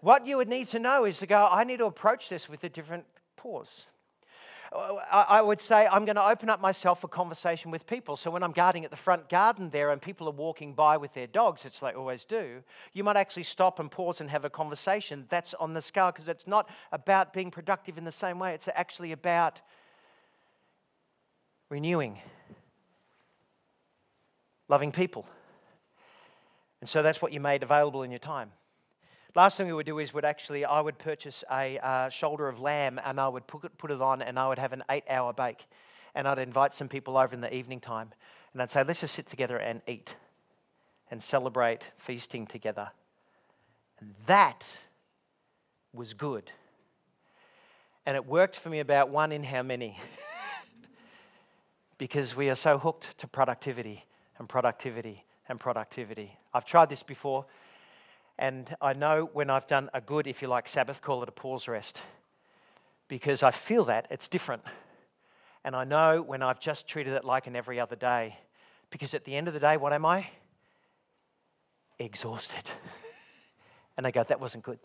what 0.00 0.26
you 0.26 0.38
would 0.38 0.48
need 0.48 0.66
to 0.68 0.80
know 0.80 1.04
is 1.04 1.18
to 1.18 1.26
go, 1.26 1.48
I 1.48 1.62
need 1.62 1.78
to 1.78 1.86
approach 1.86 2.28
this 2.28 2.48
with 2.48 2.64
a 2.64 2.68
different 2.68 3.04
pause. 3.36 3.86
I 4.74 5.42
would 5.42 5.60
say 5.60 5.86
I'm 5.86 6.06
going 6.06 6.16
to 6.16 6.26
open 6.26 6.48
up 6.48 6.60
myself 6.60 7.02
for 7.02 7.08
conversation 7.08 7.70
with 7.70 7.86
people. 7.86 8.16
So 8.16 8.30
when 8.30 8.42
I'm 8.42 8.52
guarding 8.52 8.84
at 8.84 8.90
the 8.90 8.96
front 8.96 9.28
garden 9.28 9.68
there 9.68 9.90
and 9.90 10.00
people 10.00 10.26
are 10.28 10.32
walking 10.32 10.72
by 10.72 10.96
with 10.96 11.12
their 11.12 11.26
dogs, 11.26 11.66
it's 11.66 11.82
like 11.82 11.94
always 11.94 12.24
do, 12.24 12.62
you 12.94 13.04
might 13.04 13.16
actually 13.16 13.42
stop 13.42 13.78
and 13.78 13.90
pause 13.90 14.20
and 14.20 14.30
have 14.30 14.46
a 14.46 14.50
conversation. 14.50 15.26
That's 15.28 15.52
on 15.54 15.74
the 15.74 15.82
scale 15.82 16.10
because 16.10 16.28
it's 16.28 16.46
not 16.46 16.70
about 16.90 17.34
being 17.34 17.50
productive 17.50 17.98
in 17.98 18.04
the 18.04 18.12
same 18.12 18.38
way, 18.38 18.54
it's 18.54 18.68
actually 18.74 19.12
about 19.12 19.60
renewing, 21.68 22.18
loving 24.68 24.92
people. 24.92 25.26
And 26.80 26.88
so 26.88 27.02
that's 27.02 27.20
what 27.20 27.32
you 27.32 27.40
made 27.40 27.62
available 27.62 28.02
in 28.02 28.10
your 28.10 28.20
time. 28.20 28.52
Last 29.34 29.56
thing 29.56 29.66
we 29.66 29.72
would 29.72 29.86
do 29.86 29.98
is 29.98 30.12
would 30.12 30.26
actually 30.26 30.64
I 30.64 30.80
would 30.80 30.98
purchase 30.98 31.42
a 31.50 31.78
uh, 31.78 32.08
shoulder 32.10 32.48
of 32.48 32.60
lamb 32.60 33.00
and 33.02 33.18
I 33.18 33.28
would 33.28 33.46
put 33.46 33.64
it, 33.64 33.78
put 33.78 33.90
it 33.90 34.02
on 34.02 34.20
and 34.20 34.38
I 34.38 34.48
would 34.48 34.58
have 34.58 34.74
an 34.74 34.84
eight 34.90 35.04
hour 35.08 35.32
bake 35.32 35.64
and 36.14 36.28
I'd 36.28 36.38
invite 36.38 36.74
some 36.74 36.88
people 36.88 37.16
over 37.16 37.34
in 37.34 37.40
the 37.40 37.54
evening 37.54 37.80
time 37.80 38.10
and 38.52 38.60
I'd 38.60 38.70
say 38.70 38.84
let's 38.84 39.00
just 39.00 39.14
sit 39.14 39.26
together 39.26 39.56
and 39.56 39.80
eat 39.86 40.16
and 41.10 41.22
celebrate 41.22 41.82
feasting 41.96 42.46
together. 42.46 42.90
And 44.00 44.14
that 44.26 44.66
was 45.94 46.12
good. 46.12 46.50
And 48.04 48.16
it 48.16 48.26
worked 48.26 48.56
for 48.56 48.68
me 48.68 48.80
about 48.80 49.08
one 49.08 49.32
in 49.32 49.44
how 49.44 49.62
many? 49.62 49.98
because 51.98 52.34
we 52.34 52.50
are 52.50 52.56
so 52.56 52.78
hooked 52.78 53.16
to 53.18 53.26
productivity 53.26 54.04
and 54.38 54.48
productivity 54.48 55.24
and 55.48 55.58
productivity. 55.58 56.36
I've 56.52 56.64
tried 56.64 56.90
this 56.90 57.02
before. 57.02 57.46
And 58.38 58.74
I 58.80 58.92
know 58.92 59.28
when 59.32 59.50
I've 59.50 59.66
done 59.66 59.90
a 59.94 60.00
good, 60.00 60.26
if 60.26 60.42
you 60.42 60.48
like, 60.48 60.66
Sabbath, 60.66 61.00
call 61.00 61.22
it 61.22 61.28
a 61.28 61.32
pause 61.32 61.68
rest, 61.68 61.98
because 63.08 63.42
I 63.42 63.50
feel 63.50 63.84
that 63.86 64.06
it's 64.10 64.28
different. 64.28 64.62
And 65.64 65.76
I 65.76 65.84
know 65.84 66.22
when 66.22 66.42
I've 66.42 66.58
just 66.58 66.88
treated 66.88 67.12
it 67.12 67.24
like 67.24 67.46
an 67.46 67.54
every 67.54 67.78
other 67.78 67.96
day, 67.96 68.38
because 68.90 69.14
at 69.14 69.24
the 69.24 69.36
end 69.36 69.48
of 69.48 69.54
the 69.54 69.60
day, 69.60 69.76
what 69.76 69.92
am 69.92 70.04
I? 70.04 70.28
Exhausted. 71.98 72.64
and 73.96 74.06
I 74.06 74.10
go, 74.10 74.24
that 74.24 74.40
wasn't 74.40 74.64
good. 74.64 74.78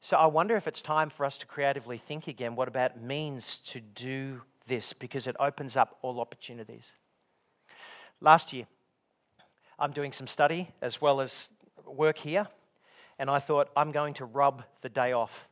So 0.00 0.16
I 0.16 0.26
wonder 0.26 0.56
if 0.56 0.68
it's 0.68 0.80
time 0.80 1.10
for 1.10 1.26
us 1.26 1.36
to 1.38 1.46
creatively 1.46 1.98
think 1.98 2.28
again 2.28 2.54
what 2.54 2.68
about 2.68 3.00
means 3.00 3.58
to 3.66 3.80
do 3.80 4.42
this 4.66 4.92
because 4.92 5.26
it 5.26 5.36
opens 5.40 5.76
up 5.76 5.98
all 6.02 6.20
opportunities. 6.20 6.92
Last 8.20 8.52
year, 8.52 8.66
I'm 9.78 9.92
doing 9.92 10.12
some 10.12 10.26
study 10.26 10.70
as 10.80 11.00
well 11.00 11.20
as 11.20 11.50
work 11.96 12.18
here, 12.18 12.48
and 13.18 13.30
I 13.30 13.38
thought, 13.38 13.70
I'm 13.76 13.92
going 13.92 14.14
to 14.14 14.24
rub 14.24 14.62
the 14.82 14.88
day 14.88 15.12
off 15.12 15.48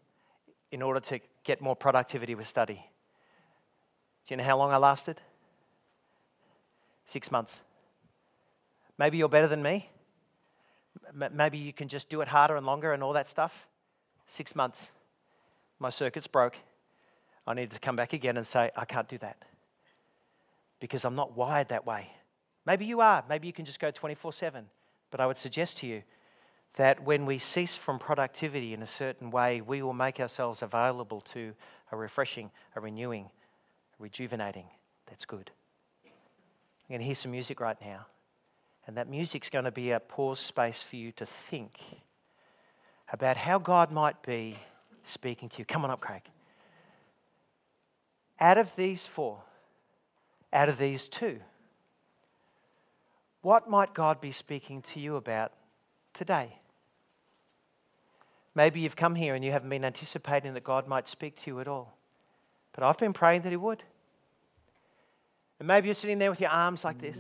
in 0.71 0.83
order 0.83 1.01
to 1.01 1.21
get 1.45 1.61
more 1.61 1.77
productivity 1.77 2.35
with 2.35 2.47
study. 2.47 2.85
Do 4.27 4.33
you 4.33 4.37
know 4.37 4.45
how 4.45 4.59
long 4.59 4.73
I 4.73 4.77
lasted? 4.77 5.21
Six 7.07 7.31
months. 7.31 7.61
Maybe 8.99 9.19
you're 9.19 9.29
better 9.29 9.49
than 9.49 9.63
me. 9.63 9.91
Maybe 11.33 11.59
you 11.59 11.73
can 11.73 11.89
just 11.89 12.09
do 12.09 12.21
it 12.21 12.29
harder 12.29 12.57
and 12.57 12.65
longer 12.65 12.93
and 12.93 13.03
all 13.03 13.13
that 13.13 13.29
stuff. 13.29 13.67
Six 14.27 14.55
months. 14.55 14.89
My 15.79 15.91
circuits 15.91 16.27
broke. 16.27 16.57
I 17.47 17.55
needed 17.55 17.73
to 17.73 17.81
come 17.81 17.97
back 17.97 18.13
again 18.13 18.37
and 18.37 18.47
say, 18.47 18.71
I 18.77 18.85
can't 18.85 19.09
do 19.09 19.19
that 19.19 19.45
because 20.81 21.05
I'm 21.05 21.15
not 21.15 21.37
wired 21.37 21.69
that 21.69 21.87
way. 21.87 22.11
Maybe 22.67 22.87
you 22.87 23.01
are. 23.01 23.23
Maybe 23.29 23.47
you 23.47 23.53
can 23.53 23.65
just 23.65 23.81
go 23.81 23.91
24 23.91 24.33
7. 24.33 24.67
But 25.11 25.21
I 25.21 25.27
would 25.27 25.37
suggest 25.37 25.79
to 25.79 25.87
you 25.87 26.03
that 26.77 27.05
when 27.05 27.25
we 27.25 27.39
cease 27.39 27.77
from 27.77 27.99
productivity 27.99 28.75
in 28.75 28.83
a 28.83 28.87
certain 28.87 29.31
way, 29.31 29.61
we 29.61 29.83
will 29.83 29.93
make 29.93 30.19
ourselves 30.19 30.63
available 30.63 31.21
to 31.21 31.55
a 31.93 31.97
refreshing, 31.97 32.51
a 32.75 32.81
renewing, 32.81 33.27
a 33.99 34.03
rejuvenating. 34.03 34.67
That's 35.07 35.25
good. 35.25 35.51
I'm 36.05 36.11
going 36.89 37.01
to 37.01 37.07
hear 37.07 37.15
some 37.15 37.31
music 37.31 37.61
right 37.61 37.77
now. 37.81 38.07
And 38.87 38.97
that 38.97 39.09
music's 39.09 39.49
going 39.49 39.65
to 39.65 39.71
be 39.71 39.93
a 39.93 40.01
pause 40.01 40.41
space 40.41 40.83
for 40.83 40.97
you 40.97 41.13
to 41.13 41.25
think 41.25 41.79
about 43.13 43.37
how 43.37 43.59
God 43.59 43.91
might 43.91 44.23
be 44.23 44.59
speaking 45.05 45.49
to 45.51 45.59
you. 45.59 45.65
Come 45.65 45.85
on 45.85 45.91
up, 45.91 46.01
Craig. 46.01 46.23
Out 48.41 48.59
of 48.59 48.75
these 48.77 49.07
four, 49.07 49.43
out 50.53 50.69
of 50.69 50.77
these 50.77 51.09
two, 51.09 51.39
what 53.43 53.71
might 53.71 53.95
God 53.95 54.21
be 54.21 54.33
speaking 54.33 54.83
to 54.83 55.01
you 55.01 55.17
about 55.17 55.53
today? 56.13 56.59
Maybe 58.55 58.81
you've 58.81 58.97
come 58.97 59.15
here 59.15 59.35
and 59.35 59.45
you 59.45 59.53
haven't 59.53 59.71
been 59.71 59.85
anticipating 59.85 60.55
that 60.55 60.65
God 60.65 60.87
might 60.87 61.09
speak 61.09 61.37
to 61.43 61.51
you 61.51 61.61
at 61.61 61.69
all. 61.69 61.97
But 62.73 62.85
I've 62.85 62.99
been 62.99 63.13
praying 63.13 63.43
that 63.43 63.51
He 63.51 63.57
would. 63.57 63.83
And 65.59 65.69
maybe 65.69 65.89
you're 65.89 65.95
sitting 65.95 66.19
there 66.19 66.31
with 66.31 66.41
your 66.41 66.51
arms 66.51 66.85
like 66.85 67.01
this. 67.01 67.19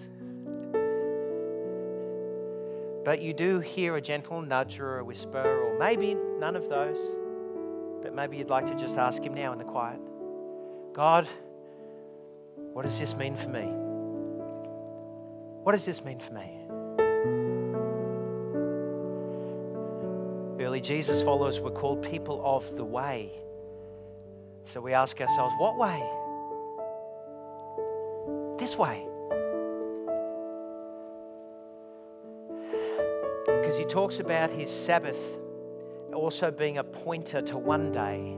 but 3.04 3.20
you 3.20 3.34
do 3.34 3.60
hear 3.60 3.96
a 3.96 4.00
gentle 4.00 4.40
nudge 4.40 4.80
or 4.80 4.98
a 4.98 5.04
whisper, 5.04 5.38
or 5.38 5.78
maybe 5.78 6.16
none 6.38 6.56
of 6.56 6.68
those, 6.68 6.98
but 8.02 8.14
maybe 8.14 8.38
you'd 8.38 8.48
like 8.48 8.66
to 8.66 8.74
just 8.74 8.96
ask 8.96 9.22
Him 9.22 9.34
now 9.34 9.52
in 9.52 9.58
the 9.58 9.64
quiet 9.64 10.00
God, 10.92 11.28
what 12.72 12.84
does 12.84 12.98
this 12.98 13.14
mean 13.14 13.36
for 13.36 13.48
me? 13.48 13.66
What 15.62 15.72
does 15.72 15.84
this 15.84 16.04
mean 16.04 16.18
for 16.18 16.32
me? 16.32 16.60
Early 20.64 20.80
Jesus 20.80 21.20
followers 21.20 21.60
were 21.60 21.70
called 21.70 22.02
people 22.02 22.40
of 22.42 22.74
the 22.74 22.84
way. 22.84 23.30
So 24.64 24.80
we 24.80 24.94
ask 24.94 25.20
ourselves, 25.20 25.52
what 25.58 25.76
way? 25.76 26.02
This 28.58 28.74
way. 28.78 29.06
Because 33.44 33.76
he 33.76 33.84
talks 33.84 34.20
about 34.20 34.48
his 34.50 34.70
Sabbath 34.70 35.20
also 36.14 36.50
being 36.50 36.78
a 36.78 36.84
pointer 36.84 37.42
to 37.42 37.58
one 37.58 37.92
day 37.92 38.34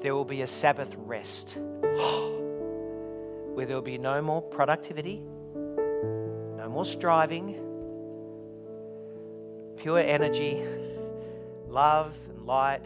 there 0.00 0.14
will 0.14 0.24
be 0.24 0.40
a 0.40 0.46
Sabbath 0.46 0.94
rest 0.96 1.54
where 3.52 3.66
there 3.66 3.76
will 3.76 3.82
be 3.82 3.98
no 3.98 4.22
more 4.22 4.40
productivity, 4.40 5.20
no 5.54 6.66
more 6.70 6.86
striving, 6.86 7.65
pure 9.86 10.00
energy, 10.00 10.60
love 11.68 12.12
and 12.28 12.44
light, 12.44 12.84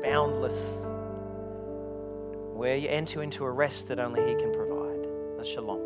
boundless, 0.00 0.54
where 2.54 2.76
you 2.76 2.88
enter 2.88 3.20
into 3.20 3.44
a 3.44 3.50
rest 3.50 3.88
that 3.88 3.98
only 3.98 4.20
He 4.28 4.36
can 4.36 4.52
provide. 4.52 5.08
A 5.40 5.44
shalom. 5.44 5.80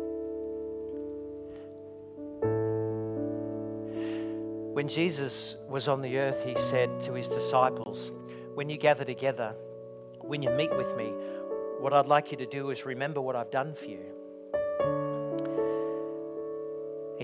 When 4.75 4.87
Jesus 4.87 5.55
was 5.67 5.87
on 5.87 6.03
the 6.03 6.15
earth, 6.19 6.43
He 6.43 6.53
said 6.61 7.01
to 7.01 7.13
His 7.15 7.27
disciples, 7.27 8.11
When 8.53 8.69
you 8.69 8.77
gather 8.77 9.03
together, 9.03 9.55
when 10.19 10.43
you 10.43 10.51
meet 10.51 10.77
with 10.77 10.95
me, 10.95 11.11
what 11.79 11.91
I'd 11.91 12.05
like 12.05 12.29
you 12.29 12.37
to 12.37 12.45
do 12.45 12.69
is 12.69 12.85
remember 12.85 13.19
what 13.19 13.35
I've 13.35 13.49
done 13.49 13.73
for 13.73 13.85
you. 13.85 14.10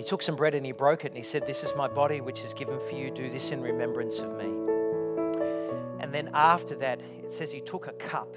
Took 0.08 0.22
some 0.22 0.36
bread 0.36 0.56
and 0.56 0.66
he 0.66 0.72
broke 0.72 1.06
it 1.06 1.10
and 1.10 1.18
he 1.18 1.24
said, 1.24 1.46
This 1.46 1.64
is 1.64 1.76
my 1.76 1.88
body 1.88 2.22
which 2.22 2.40
is 2.40 2.54
given 2.54 2.80
for 2.80 2.96
you. 2.96 3.12
Do 3.12 3.30
this 3.30 3.52
in 3.52 3.62
remembrance 3.62 4.20
of 4.20 4.36
me. 4.38 4.46
And 6.00 6.14
then 6.14 6.32
after 6.34 6.76
that, 6.76 7.02
it 7.24 7.34
says 7.34 7.52
he 7.52 7.60
took 7.60 7.88
a 7.88 7.92
cup 7.94 8.34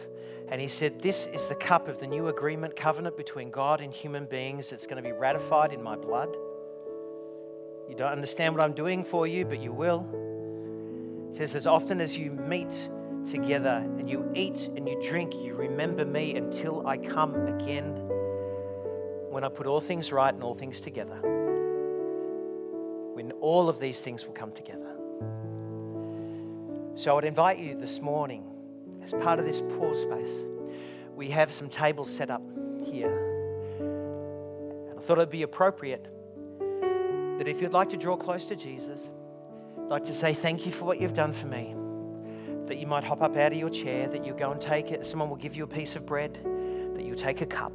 and 0.49 0.61
he 0.61 0.67
said, 0.67 1.01
This 1.01 1.29
is 1.33 1.47
the 1.47 1.55
cup 1.55 1.87
of 1.87 2.01
the 2.01 2.07
new 2.07 2.29
agreement 2.29 2.75
covenant 2.75 3.17
between 3.17 3.51
God 3.51 3.81
and 3.81 3.95
human 3.95 4.27
beings. 4.27 4.73
It's 4.73 4.85
going 4.85 4.97
to 4.97 5.09
be 5.09 5.13
ratified 5.13 5.73
in 5.73 5.83
my 5.83 5.97
blood. 5.97 6.35
You 7.89 7.95
don't 7.97 8.13
understand 8.13 8.57
what 8.57 8.65
I'm 8.65 8.75
doing 8.75 9.05
for 9.05 9.27
you, 9.27 9.45
but 9.45 9.61
you 9.61 9.73
will. 9.73 10.07
It 11.31 11.37
says, 11.37 11.55
As 11.55 11.67
often 11.69 12.01
as 12.01 12.17
you 12.17 12.33
meet 12.33 12.91
together 13.31 13.85
and 13.99 14.11
you 14.11 14.29
eat 14.35 14.69
and 14.75 14.89
you 14.89 15.01
drink, 15.03 15.35
you 15.37 15.55
remember 15.55 16.05
me 16.05 16.35
until 16.35 16.85
I 16.87 16.97
come 16.97 17.35
again 17.47 17.95
when 19.31 19.45
I 19.45 19.49
put 19.49 19.69
all 19.69 19.81
things 19.81 20.11
right 20.11 20.35
and 20.35 20.43
all 20.43 20.57
things 20.57 20.81
together. 20.81 21.40
When 23.31 23.41
all 23.43 23.69
of 23.69 23.79
these 23.79 24.01
things 24.01 24.27
will 24.27 24.33
come 24.33 24.51
together. 24.51 24.97
So 26.97 27.13
I 27.13 27.15
would 27.15 27.25
invite 27.25 27.61
you 27.61 27.79
this 27.79 28.01
morning, 28.01 28.45
as 29.05 29.13
part 29.13 29.39
of 29.39 29.45
this 29.45 29.61
pause 29.61 30.03
space, 30.03 30.45
we 31.15 31.31
have 31.31 31.53
some 31.53 31.69
tables 31.69 32.13
set 32.13 32.29
up 32.29 32.43
here. 32.83 33.09
And 33.79 34.99
I 34.99 35.03
thought 35.03 35.19
it 35.19 35.21
would 35.21 35.31
be 35.31 35.43
appropriate 35.43 36.09
that 37.39 37.47
if 37.47 37.63
you'd 37.63 37.73
like 37.73 37.91
to 37.91 37.97
draw 37.97 38.17
close 38.17 38.47
to 38.47 38.57
Jesus, 38.57 38.99
like 39.77 40.05
to 40.07 40.15
say 40.15 40.35
thank 40.35 40.67
you 40.67 40.73
for 40.73 40.85
what 40.85 41.01
you've 41.01 41.15
done 41.15 41.33
for 41.33 41.47
me 41.47 41.77
that 42.67 42.79
you 42.79 42.87
might 42.87 43.05
hop 43.05 43.23
up 43.23 43.37
out 43.37 43.53
of 43.53 43.59
your 43.59 43.71
chair, 43.71 44.09
that 44.09 44.25
you 44.25 44.33
go 44.33 44.51
and 44.51 44.61
take 44.61 44.91
it. 44.91 45.05
Someone 45.07 45.29
will 45.29 45.37
give 45.37 45.55
you 45.57 45.65
a 45.65 45.69
piece 45.69 45.95
of 45.97 46.07
bread, 46.07 46.39
that 46.95 47.05
you 47.05 47.15
take 47.15 47.41
a 47.41 47.47
cup. 47.47 47.73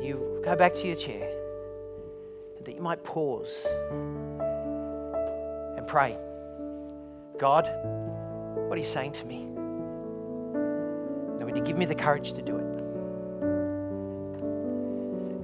You 0.00 0.40
go 0.44 0.54
back 0.54 0.74
to 0.74 0.86
your 0.86 0.94
chair, 0.96 1.28
and 1.28 1.41
that 2.64 2.74
you 2.74 2.82
might 2.82 3.02
pause 3.04 3.66
and 5.76 5.86
pray 5.86 6.16
God, 7.38 7.66
what 8.68 8.78
are 8.78 8.80
you 8.80 8.86
saying 8.86 9.12
to 9.12 9.24
me? 9.24 9.44
Now, 11.38 11.44
would 11.44 11.56
you 11.56 11.62
give 11.64 11.76
me 11.76 11.86
the 11.86 11.94
courage 11.94 12.34
to 12.34 12.42
do 12.42 12.56
it? 12.56 12.62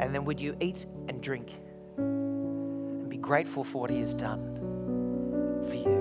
And 0.01 0.15
then 0.15 0.25
would 0.25 0.41
you 0.41 0.57
eat 0.61 0.87
and 1.09 1.21
drink 1.21 1.51
and 1.97 3.09
be 3.09 3.17
grateful 3.17 3.65
for 3.65 3.81
what 3.81 3.91
He 3.91 3.99
has 3.99 4.15
done 4.15 4.55
for 5.69 5.75
you? 5.75 5.99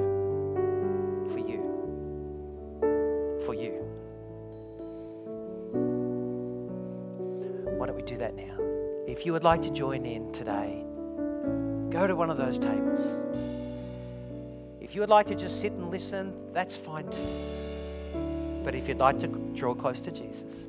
for 1.31 1.39
you. 1.39 1.63
For 3.45 3.55
you? 3.55 3.71
Why 7.77 7.87
don't 7.87 7.95
we 7.95 8.03
do 8.03 8.17
that 8.17 8.35
now? 8.35 8.55
If 9.07 9.25
you 9.25 9.33
would 9.33 9.43
like 9.43 9.63
to 9.63 9.71
join 9.71 10.05
in 10.05 10.31
today, 10.31 10.86
go 11.97 12.05
to 12.05 12.15
one 12.15 12.29
of 12.29 12.37
those 12.37 12.59
tables. 12.59 13.01
If 14.79 14.93
you 14.93 15.01
would 15.01 15.09
like 15.09 15.25
to 15.27 15.35
just 15.35 15.59
sit 15.59 15.71
and 15.71 15.89
listen, 15.89 16.31
that's 16.53 16.75
fine 16.75 17.09
too. 17.09 18.61
But 18.63 18.75
if 18.75 18.87
you'd 18.87 18.99
like 18.99 19.19
to 19.21 19.27
draw 19.27 19.73
close 19.73 19.99
to 20.01 20.11
Jesus, 20.11 20.67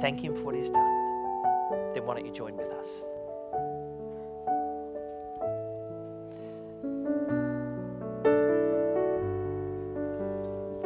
thank 0.00 0.20
Him 0.20 0.34
for 0.34 0.40
what 0.44 0.54
He's 0.54 0.70
done, 0.70 1.92
then 1.92 2.06
why 2.06 2.14
don't 2.14 2.24
you 2.24 2.32
join 2.32 2.56
with 2.56 2.72
us? 2.72 2.88